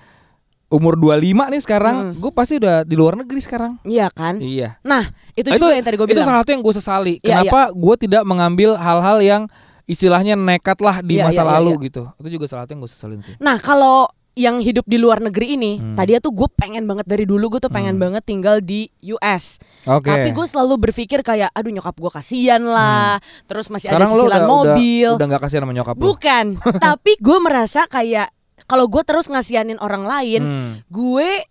umur 0.66 0.94
25 0.94 1.20
nih 1.46 1.60
sekarang, 1.60 1.96
Hmm. 2.06 2.12
gue 2.16 2.30
pasti 2.30 2.56
udah 2.56 2.80
di 2.82 2.94
luar 2.94 3.16
negeri 3.16 3.36
sekarang. 3.38 3.76
iya 3.82 4.08
kan 4.08 4.38
Iya. 4.38 4.80
nah 4.80 5.02
itu 5.30 5.44
Nah, 5.46 5.58
juga 5.58 5.72
yang 5.72 5.82
tadi 5.82 5.96
gue 5.98 6.06
itu 6.06 6.14
bilang 6.14 6.24
salah 6.24 6.40
satu 6.40 6.50
yang 6.50 6.62
gue 6.62 6.72
sesali. 6.72 7.14
Iya, 7.16 7.24
Kenapa 7.42 7.60
gue 7.70 7.94
tidak 7.98 8.22
mengambil 8.24 8.70
hal-hal 8.74 9.18
yang 9.20 9.42
istilahnya 9.84 10.32
nekat 10.32 10.78
lah 10.78 11.02
di 11.02 11.18
Iya, 11.18 11.26
masa 11.26 11.36
iya, 11.36 11.44
iya, 11.44 11.52
lalu 11.52 11.70
iya. 11.74 11.84
gitu. 11.84 12.02
Itu 12.16 12.28
juga 12.30 12.44
salah 12.46 12.62
satu 12.64 12.72
yang 12.72 12.80
gue 12.80 12.90
sesalin 12.90 13.20
sih. 13.20 13.34
nah 13.36 13.58
kalau 13.58 14.08
yang 14.40 14.56
hidup 14.58 14.82
di 14.84 14.96
luar 14.96 15.20
negeri 15.20 15.54
ini 15.54 15.72
Hmm. 15.76 15.92
tadi 15.94 16.16
tuh 16.16 16.32
gue 16.32 16.48
pengen 16.50 16.84
banget 16.84 17.04
dari 17.04 17.22
dulu 17.22 17.52
gue 17.52 17.60
tuh 17.60 17.68
pengen 17.68 17.94
Hmm. 17.94 18.04
banget 18.08 18.22
tinggal 18.24 18.58
di 18.58 18.88
US 19.10 19.60
Oke. 19.84 20.08
tapi 20.08 20.32
gue 20.32 20.46
selalu 20.46 20.80
berpikir 20.80 21.20
kayak 21.20 21.52
aduh 21.52 21.68
nyokap 21.68 21.92
gue 21.92 22.08
kasihan 22.10 22.58
lah 22.60 23.20
terus 23.44 23.68
masih 23.68 23.86
Hmm. 23.86 24.00
sekarang 24.00 24.08
ada 24.08 24.16
cicilan 24.16 24.38
udah, 24.38 24.48
mobil 24.48 25.08
udah, 25.10 25.18
udah 25.20 25.26
gak 25.28 25.42
kasihan 25.44 25.62
sama 25.62 25.72
nyokap 25.72 25.94
bukan 25.94 26.46
tapi 26.82 27.12
gue 27.16 27.38
merasa 27.38 27.84
kayak 27.84 28.32
kalau 28.64 28.86
gue 28.86 29.02
terus 29.02 29.26
ngasihanin 29.26 29.76
orang 29.78 30.02
lain 30.02 30.40
Hmm. 30.40 30.72
gue 30.86 31.44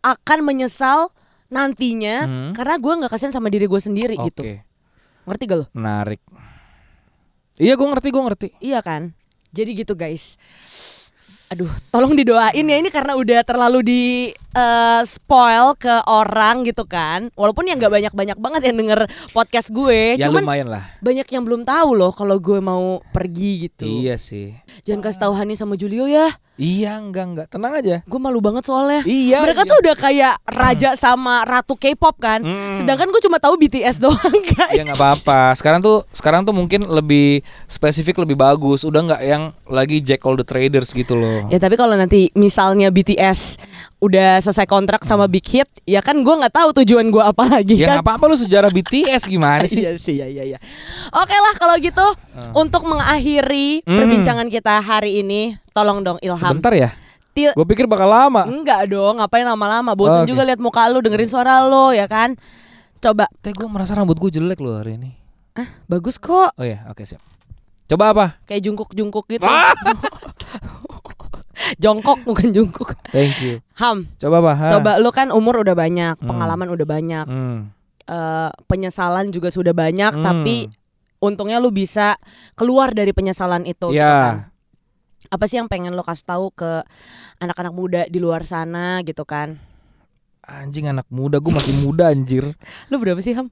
akan 0.00 0.38
menyesal 0.42 1.14
nantinya 1.46 2.16
Hmm. 2.24 2.50
karena 2.52 2.74
gue 2.76 2.92
nggak 2.94 3.10
kasihan 3.10 3.30
sama 3.30 3.46
diri 3.46 3.64
gue 3.64 3.78
sendiri 3.78 4.18
Oke. 4.18 4.26
gitu 4.28 4.42
ngerti 5.24 5.42
gak 5.46 5.58
lo 5.58 5.66
Menarik. 5.72 6.18
Iya 7.54 7.78
gue 7.78 7.86
ngerti 7.86 8.08
gue 8.10 8.22
ngerti. 8.22 8.48
iya 8.58 8.82
kan 8.82 9.14
jadi 9.48 9.70
gitu 9.76 9.94
guys 9.94 10.34
aduh 11.52 11.70
tolong 11.92 12.16
didoain 12.16 12.64
ya 12.64 12.76
ini 12.80 12.88
karena 12.88 13.14
udah 13.14 13.40
terlalu 13.44 13.80
di 13.84 14.02
eh, 14.34 15.02
spoil 15.04 15.74
ke 15.76 15.92
orang 16.08 16.64
gitu 16.64 16.86
kan. 16.86 17.28
Walaupun 17.34 17.68
ya 17.68 17.74
nggak 17.76 17.92
banyak-banyak 17.92 18.38
banget 18.38 18.62
yang 18.70 18.76
denger 18.80 19.00
podcast 19.34 19.68
gue, 19.74 20.16
ya 20.18 20.30
cuman 20.30 20.42
lumayan 20.46 20.68
lah. 20.70 20.84
banyak 21.02 21.26
yang 21.28 21.42
belum 21.42 21.66
tahu 21.66 21.90
loh 21.98 22.12
kalau 22.14 22.38
gue 22.38 22.58
mau 22.62 23.02
pergi 23.12 23.68
gitu. 23.68 23.84
Iya 23.84 24.16
sih. 24.16 24.54
Jangan 24.86 25.00
kasih 25.10 25.20
tahu 25.28 25.32
Hani 25.34 25.54
sama 25.58 25.74
Julio 25.74 26.06
ya. 26.06 26.32
Iya 26.54 27.02
enggak 27.02 27.24
enggak 27.26 27.46
tenang 27.50 27.72
aja. 27.74 27.96
Gue 28.06 28.20
malu 28.22 28.38
banget 28.38 28.62
soalnya. 28.62 29.02
Iya. 29.02 29.42
Mereka 29.42 29.66
iya. 29.66 29.70
tuh 29.70 29.78
udah 29.82 29.94
kayak 29.98 30.34
raja 30.46 30.90
sama 30.94 31.42
ratu 31.42 31.74
K-pop 31.74 32.14
kan. 32.22 32.46
Mm. 32.46 32.78
Sedangkan 32.78 33.10
gue 33.10 33.22
cuma 33.26 33.42
tahu 33.42 33.58
BTS 33.58 33.98
doang 34.04 34.38
guys. 34.54 34.78
Ya 34.78 34.86
nggak 34.86 34.98
apa-apa. 34.98 35.58
Sekarang 35.58 35.82
tuh 35.82 36.06
sekarang 36.14 36.46
tuh 36.46 36.54
mungkin 36.54 36.86
lebih 36.86 37.42
spesifik 37.66 38.22
lebih 38.22 38.38
bagus. 38.38 38.86
Udah 38.86 39.02
nggak 39.02 39.22
yang 39.26 39.50
lagi 39.66 39.98
Jack 39.98 40.22
all 40.22 40.38
the 40.38 40.46
traders 40.46 40.94
gitu 40.94 41.18
loh. 41.18 41.50
Ya 41.50 41.58
tapi 41.58 41.74
kalau 41.74 41.98
nanti 41.98 42.30
misalnya 42.38 42.94
BTS 42.94 43.58
udah 44.04 44.36
selesai 44.38 44.64
kontrak 44.64 45.00
sama 45.00 45.24
Big 45.24 45.42
Hit, 45.42 45.64
ya 45.82 45.98
kan 45.98 46.16
gue 46.16 46.34
nggak 46.34 46.52
tahu 46.52 46.76
tujuan 46.76 47.08
gue 47.08 47.18
apa 47.18 47.44
lagi 47.48 47.74
Ya 47.74 47.88
kan. 47.90 48.04
apa-apa 48.04 48.24
lu 48.26 48.36
sejarah 48.36 48.68
BTS 48.68 49.24
gimana 49.24 49.64
sih? 49.66 49.80
Iya 49.80 49.96
sih, 49.96 50.14
ya, 50.14 50.26
ya, 50.26 50.44
ya. 50.46 50.58
Oke 51.10 51.32
lah 51.32 51.54
kalau 51.54 51.74
gitu, 51.78 52.06
untuk 52.52 52.84
mengakhiri 52.84 53.80
Hmm. 53.80 53.96
perbincangan 53.96 54.46
kita 54.46 54.78
hari 54.78 55.20
ini, 55.20 55.56
tolong 55.70 56.00
dong 56.00 56.20
Ilham. 56.20 56.36
Sebentar 56.38 56.70
ya. 56.70 56.92
Gue 57.34 57.66
pikir 57.66 57.84
bakal 57.84 58.06
lama. 58.06 58.44
Enggak 58.44 58.86
dong, 58.86 59.18
ngapain 59.18 59.42
lama-lama? 59.42 59.90
Bosan 59.92 60.22
Oke. 60.22 60.30
juga 60.30 60.44
lihat 60.44 60.60
muka 60.60 60.86
lu, 60.86 61.00
dengerin 61.00 61.26
suara 61.26 61.64
lu, 61.64 61.90
ya 61.90 62.06
kan? 62.06 62.38
Coba, 63.00 63.26
Teh 63.40 63.50
gue 63.50 63.66
merasa 63.66 63.90
rambut 63.92 64.14
gue 64.14 64.30
jelek 64.30 64.60
loh 64.60 64.78
hari 64.78 64.94
ini. 64.94 65.10
ah 65.54 65.66
bagus 65.84 66.14
kok, 66.16 66.52
Oh 66.52 66.62
ya, 66.62 66.86
oke 66.86 67.02
siap. 67.02 67.18
Coba 67.84 68.10
apa? 68.10 68.26
kayak 68.44 68.62
jungkuk-jungkuk 68.62 69.26
gitu. 69.28 69.42
Ah! 69.42 69.74
Jongkok 71.76 72.22
bukan 72.22 72.50
jungkuk. 72.50 72.92
Thank 73.08 73.40
you. 73.40 73.54
Ham, 73.76 74.06
Coba 74.16 74.38
apa? 74.40 74.52
Ha? 74.54 74.66
coba 74.78 74.90
lu 74.98 75.10
kan 75.10 75.28
umur 75.30 75.60
udah 75.60 75.72
banyak, 75.72 76.16
Hmm. 76.18 76.28
pengalaman 76.28 76.68
udah 76.68 76.86
banyak, 76.86 77.26
Hmm. 77.26 77.72
eh, 78.04 78.50
penyesalan 78.66 79.28
juga 79.28 79.48
sudah 79.48 79.72
banyak, 79.72 80.12
Hmm. 80.14 80.22
tapi 80.22 80.68
untungnya 81.18 81.56
lu 81.56 81.70
bisa 81.70 82.20
keluar 82.52 82.92
dari 82.92 83.10
penyesalan 83.10 83.64
itu. 83.64 83.88
gitu 83.88 83.96
Ya. 83.96 84.12
kan. 84.20 84.36
Apa 85.32 85.48
sih 85.48 85.56
yang 85.56 85.66
pengen 85.66 85.96
lo 85.96 86.04
kasih 86.04 86.28
tahu 86.28 86.52
ke 86.52 86.84
anak-anak 87.38 87.72
muda 87.72 88.00
di 88.06 88.20
luar 88.20 88.44
sana 88.44 89.00
gitu 89.00 89.24
kan? 89.24 89.56
Anjing 90.44 90.84
anak 90.86 91.08
muda, 91.08 91.40
gue 91.40 91.48
masih 91.48 91.72
muda 91.80 92.12
anjir. 92.12 92.44
Lu 92.92 93.00
berapa 93.00 93.16
sih 93.18 93.32
Ham? 93.32 93.48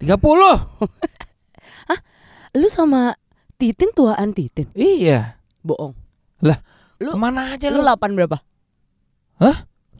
30. 0.00 0.64
Lu 2.56 2.68
sama 2.72 3.20
Titin 3.60 3.92
tuaan 3.92 4.32
Titin? 4.32 4.72
Iya. 4.72 5.36
Bohong. 5.60 5.92
Lah, 6.40 6.60
Lu- 6.98 7.12
ke 7.12 7.18
mana 7.18 7.52
aja 7.52 7.66
Lu 7.68 7.78
lu? 7.78 7.86
8 7.86 8.12
berapa? 8.12 8.38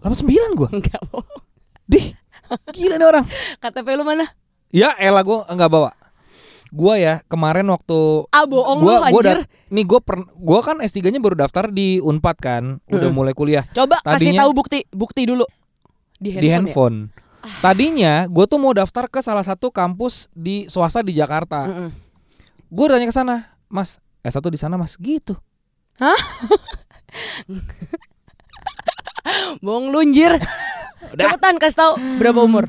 89 0.00 0.26
gue. 0.54 0.68
Enggak 0.72 1.00
bohong. 1.06 1.42
Dih. 1.84 2.14
Gila 2.70 2.96
nih 2.96 3.08
orang. 3.08 3.24
KTP 3.62 3.88
lu 3.94 4.02
mana? 4.02 4.26
Ya 4.70 4.94
elah 4.96 5.20
gue 5.20 5.38
nggak 5.44 5.66
bawa. 5.68 5.90
Gua 6.68 6.94
ya 6.94 7.22
kemarin 7.24 7.62
waktu 7.66 8.26
Ah 8.28 8.42
bohong 8.42 8.82
gua 8.82 9.06
lu 9.06 9.14
gua 9.14 9.22
dat- 9.22 9.46
nih 9.66 9.84
gue 9.84 10.00
per 10.02 10.18
gua 10.34 10.60
kan 10.60 10.76
S3-nya 10.78 11.18
baru 11.18 11.38
daftar 11.38 11.70
di 11.70 11.98
Unpad 11.98 12.36
kan, 12.36 12.82
udah 12.84 13.06
Mm-mm. 13.06 13.14
mulai 13.14 13.32
kuliah 13.32 13.62
Coba 13.70 14.02
kasih 14.02 14.34
Tadinya- 14.34 14.42
tahu 14.42 14.50
bukti 14.52 14.82
bukti 14.90 15.22
dulu. 15.24 15.46
Di 16.16 16.32
handphone. 16.32 16.42
di 16.42 16.48
ya? 16.48 16.54
handphone. 16.54 16.96
Tadinya 17.62 18.12
gue 18.26 18.44
tuh 18.44 18.58
mau 18.58 18.74
daftar 18.74 19.06
ke 19.06 19.20
salah 19.20 19.42
satu 19.42 19.70
kampus 19.70 20.26
di 20.32 20.66
swasta 20.66 21.00
di 21.00 21.14
Jakarta. 21.14 21.64
Mm-mm. 21.64 21.90
Gue 22.66 22.86
tanya 22.88 23.06
ke 23.06 23.14
sana, 23.14 23.34
Mas, 23.66 24.02
S1 24.20 24.42
di 24.48 24.58
sana 24.58 24.74
Mas, 24.74 24.98
gitu. 24.98 25.38
Bohong 29.64 29.90
lu 29.90 29.98
anjir. 30.00 30.32
Udah. 31.12 31.22
Cepetan 31.28 31.56
kasih 31.60 31.76
tahu 31.76 31.92
berapa 32.18 32.40
umur? 32.42 32.64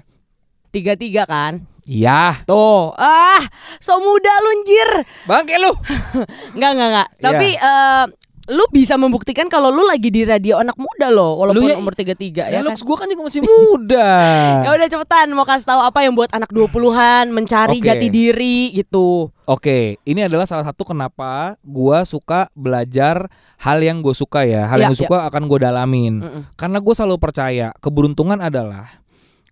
Tiga 0.70 0.94
tiga 0.94 1.24
kan? 1.26 1.64
Iya, 1.88 2.44
Tuh, 2.44 2.92
ah, 3.00 3.40
so 3.80 3.96
muda 4.04 4.34
lu 4.44 4.50
anjir. 4.60 4.90
bangke 5.24 5.56
lu. 5.56 5.72
Enggak, 6.60 6.72
enggak, 6.76 6.90
enggak. 6.92 7.08
Iya. 7.08 7.24
Tapi 7.24 7.48
eh, 7.56 8.04
lu 8.48 8.64
bisa 8.70 8.96
membuktikan 8.96 9.46
kalau 9.46 9.68
lu 9.68 9.84
lagi 9.84 10.08
di 10.08 10.24
radio 10.24 10.56
anak 10.56 10.76
muda 10.76 11.08
loh, 11.08 11.36
walaupun 11.38 11.62
Lu 11.62 11.68
ya- 11.68 11.76
umur 11.76 11.92
33 11.92 12.48
Ya, 12.48 12.48
ya 12.50 12.58
kan. 12.58 12.64
looks 12.66 12.82
gue 12.82 12.96
kan 12.96 13.06
juga 13.06 13.24
masih 13.24 13.42
muda. 13.42 14.10
Ya 14.66 14.72
udah 14.72 14.88
cepetan 14.88 15.28
mau 15.32 15.44
kasih 15.44 15.64
tahu 15.66 15.82
apa 15.82 16.00
yang 16.02 16.14
buat 16.14 16.32
anak 16.32 16.48
20-an 16.50 17.30
mencari 17.30 17.78
Oke. 17.78 17.86
jati 17.86 18.08
diri 18.08 18.72
gitu. 18.72 19.30
Oke, 19.44 20.00
ini 20.02 20.22
adalah 20.22 20.44
salah 20.44 20.64
satu 20.64 20.84
kenapa 20.84 21.56
gua 21.62 22.04
suka 22.04 22.48
belajar 22.52 23.28
hal 23.58 23.80
yang 23.80 24.00
gue 24.00 24.12
suka 24.12 24.44
ya, 24.44 24.64
hal 24.66 24.78
Ya, 24.78 24.84
yang 24.84 24.92
gue 24.92 25.00
ya. 25.00 25.08
suka 25.08 25.18
akan 25.26 25.44
gue 25.46 25.60
dalamin. 25.62 26.14
Mm-mm. 26.20 26.42
Karena 26.56 26.80
gue 26.80 26.94
selalu 26.94 27.16
percaya 27.18 27.72
keberuntungan 27.78 28.40
adalah 28.40 29.04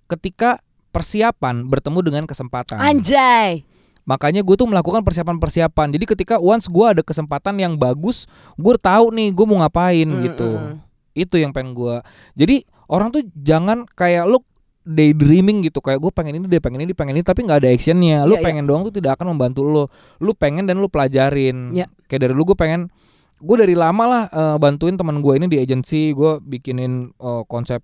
ketika 0.06 0.60
persiapan 0.90 1.66
bertemu 1.66 2.00
dengan 2.02 2.24
kesempatan. 2.24 2.80
Anjay. 2.80 3.68
Makanya 4.06 4.42
gue 4.42 4.54
tuh 4.54 4.70
melakukan 4.70 5.02
persiapan-persiapan. 5.02 5.88
Jadi 5.92 6.06
ketika 6.06 6.36
once 6.38 6.70
gue 6.70 6.86
ada 6.86 7.02
kesempatan 7.02 7.58
yang 7.58 7.74
bagus, 7.74 8.30
gue 8.56 8.76
tahu 8.78 9.10
nih 9.10 9.34
gue 9.34 9.46
mau 9.46 9.60
ngapain 9.60 10.06
Mm, 10.06 10.22
gitu. 10.30 10.50
mm, 10.50 10.62
mm. 10.62 10.76
Itu 11.18 11.36
yang 11.38 11.52
pengen 11.52 11.74
gue. 11.74 12.00
Jadi 12.34 12.64
orang 12.86 13.10
tuh 13.10 13.26
jangan 13.34 13.90
kayak 13.90 14.30
lu 14.30 14.40
daydreaming 14.86 15.66
gitu 15.66 15.82
kayak 15.82 15.98
gue 15.98 16.14
pengen 16.14 16.38
ini 16.38 16.46
deh 16.46 16.62
pengen 16.62 16.86
ini 16.86 16.94
pengen 16.94 17.18
ini 17.18 17.26
tapi 17.26 17.42
nggak 17.42 17.66
ada 17.66 17.70
actionnya 17.74 18.22
lu 18.22 18.38
Iya, 18.38 18.40
iya. 18.40 18.46
pengen 18.46 18.64
doang 18.70 18.86
tuh 18.86 18.94
tidak 18.94 19.18
akan 19.18 19.34
membantu 19.34 19.66
lu 19.66 19.84
lu 20.22 20.32
pengen 20.38 20.70
dan 20.70 20.78
lu 20.78 20.86
pelajarin 20.86 21.74
Iya. 21.74 21.90
kayak 22.06 22.30
dari 22.30 22.34
lu 22.38 22.46
gue 22.46 22.54
pengen 22.54 22.94
gue 23.42 23.56
dari 23.58 23.74
lama 23.74 24.04
lah 24.06 24.24
eh, 24.30 24.58
bantuin 24.62 24.94
teman 24.94 25.26
gue 25.26 25.34
ini 25.42 25.50
di 25.50 25.58
agensi 25.58 26.14
gue 26.14 26.38
bikinin 26.38 27.10
eh, 27.12 27.44
konsep 27.50 27.82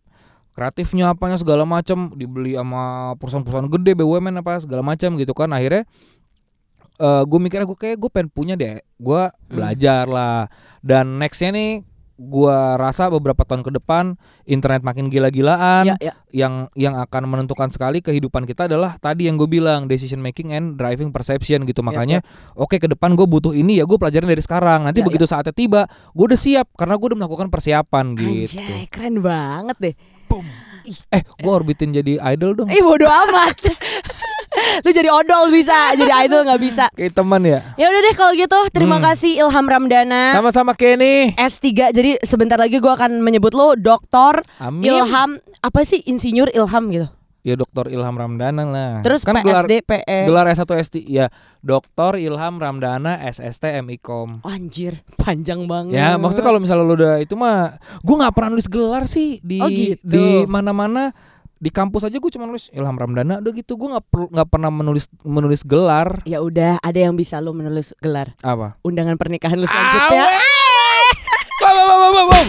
kreatifnya 0.61 1.09
apanya 1.09 1.41
segala 1.41 1.65
macam 1.65 2.13
dibeli 2.13 2.53
sama 2.53 3.17
perusahaan-perusahaan 3.17 3.65
gede 3.65 3.97
BUMN 3.97 4.45
apa 4.45 4.61
segala 4.61 4.85
macam 4.85 5.17
gitu 5.17 5.33
kan. 5.33 5.49
Akhirnya 5.49 5.89
eh 7.01 7.23
gue 7.25 7.39
mikirnya 7.41 7.65
gue 7.65 7.73
kayak 7.73 7.97
gue 7.97 8.09
pengen 8.13 8.29
punya 8.29 8.53
deh. 8.53 8.77
Gue 9.01 9.25
Hmm. 9.25 9.33
belajar 9.49 10.05
lah. 10.05 10.45
Dan 10.85 11.17
nextnya 11.17 11.49
nih 11.49 11.71
gue 12.21 12.57
rasa 12.77 13.09
beberapa 13.09 13.41
tahun 13.41 13.65
ke 13.65 13.81
depan 13.81 14.13
internet 14.45 14.85
makin 14.85 15.09
gila-gilaan. 15.09 15.89
Ya, 15.89 15.97
ya. 15.97 16.13
yang 16.29 16.69
yang 16.77 16.93
akan 16.95 17.25
menentukan 17.25 17.73
sekali 17.73 18.05
kehidupan 18.05 18.45
kita 18.45 18.69
adalah 18.69 19.01
tadi 19.01 19.25
yang 19.25 19.41
gue 19.41 19.49
bilang 19.49 19.89
decision 19.89 20.21
making 20.21 20.53
and 20.53 20.77
driving 20.77 21.09
perception 21.09 21.65
gitu. 21.65 21.81
Makanya 21.81 22.21
oke 22.53 22.77
ke 22.77 22.85
depan 22.85 23.17
gue 23.17 23.25
butuh 23.25 23.57
ini 23.57 23.81
ya 23.81 23.89
gue 23.89 23.97
pelajarin 23.97 24.29
dari 24.29 24.43
sekarang. 24.45 24.85
Nanti 24.85 25.01
Ya, 25.01 25.09
begitu 25.09 25.25
saatnya 25.25 25.57
tiba 25.57 25.89
gue 26.13 26.25
udah 26.29 26.37
siap. 26.37 26.69
Karena 26.77 27.01
gue 27.01 27.07
udah 27.09 27.19
melakukan 27.25 27.49
persiapan 27.49 28.13
gitu. 28.13 28.61
Anjay, 28.61 28.85
keren 28.93 29.17
banget 29.25 29.77
deh. 29.81 29.95
Eh 31.07 31.21
gue 31.21 31.51
orbitin 31.51 31.89
jadi 31.91 32.17
idol 32.29 32.53
dong 32.55 32.67
Ih 32.67 32.79
bodo 32.79 33.05
amat. 33.05 33.55
Lu 34.81 34.91
jadi 34.91 35.07
odol 35.07 35.47
bisa, 35.49 35.95
jadi 35.95 36.11
idol 36.21 36.43
nggak 36.43 36.59
bisa. 36.59 36.85
kayak 36.91 37.13
teman 37.13 37.41
ya 37.41 37.63
Ya 37.75 37.87
udah 37.87 38.01
deh 38.01 38.13
kalau 38.13 38.33
gitu, 38.33 38.59
terima 38.69 38.97
Hmm. 38.97 39.05
kasih 39.05 39.39
Ilham 39.39 39.65
Ramdana. 39.65 40.33
sama-sama 40.33 40.73
Kenny 40.73 41.31
S3 41.33 41.65
jadi 41.89 42.19
sebentar 42.19 42.57
lagi 42.57 42.77
gua 42.77 42.93
akan 42.93 43.19
menyebut 43.19 43.51
lo 43.51 43.73
Doktor 43.73 44.43
Ilham 44.59 45.29
apa 45.57 45.79
sih 45.81 46.03
insinyur 46.03 46.51
Ilham 46.51 46.83
gitu. 46.89 47.07
Ya 47.41 47.57
Dokter 47.57 47.89
Ilham 47.89 48.13
Ramdana 48.13 48.63
lah. 48.63 48.93
Terus 49.01 49.25
kan 49.25 49.41
gelar 49.41 49.65
PSD 49.65 49.81
PE. 49.81 50.19
gelar 50.29 50.45
S1 50.47 50.69
ST 50.81 50.95
ya. 51.05 51.27
Dokter 51.59 52.17
Ilham 52.17 52.57
Ramdana 52.57 53.17
SST 53.21 53.81
MIKOM 53.81 54.41
Anjir, 54.41 55.01
panjang 55.15 55.65
banget. 55.65 55.97
Ya 55.97 56.17
maksudnya 56.17 56.45
kalau 56.45 56.59
misalnya 56.61 56.85
lu 56.85 56.93
udah 56.93 57.15
itu 57.17 57.33
mah 57.33 57.77
gue 57.99 58.15
nggak 58.15 58.33
pernah 58.33 58.49
nulis 58.49 58.65
gelar 58.65 59.03
sih 59.05 59.41
di 59.41 59.57
Oh, 59.57 59.69
gitu. 59.69 60.01
di 60.03 60.25
mana-mana. 60.45 61.13
Di 61.61 61.69
kampus 61.69 62.01
aja 62.01 62.17
gue 62.17 62.31
cuma 62.33 62.49
nulis 62.49 62.73
Ilham 62.73 62.97
Ramdana 62.97 63.37
udah 63.37 63.53
gitu. 63.53 63.77
Gue 63.77 63.93
nggak 63.93 64.05
perlu 64.09 64.27
nggak 64.33 64.49
pernah 64.49 64.73
menulis 64.73 65.05
menulis 65.21 65.61
gelar. 65.61 66.17
Ya 66.25 66.41
udah, 66.41 66.81
ada 66.81 66.97
yang 66.97 67.13
bisa 67.13 67.37
lo 67.37 67.53
menulis 67.53 67.93
gelar. 67.97 68.33
Apa? 68.41 68.81
Undangan 68.81 69.13
pernikahan 69.13 69.61
lu 69.61 69.69
selanjutnya. 69.69 70.25
Ba, 71.61 71.69
ba, 72.25 72.41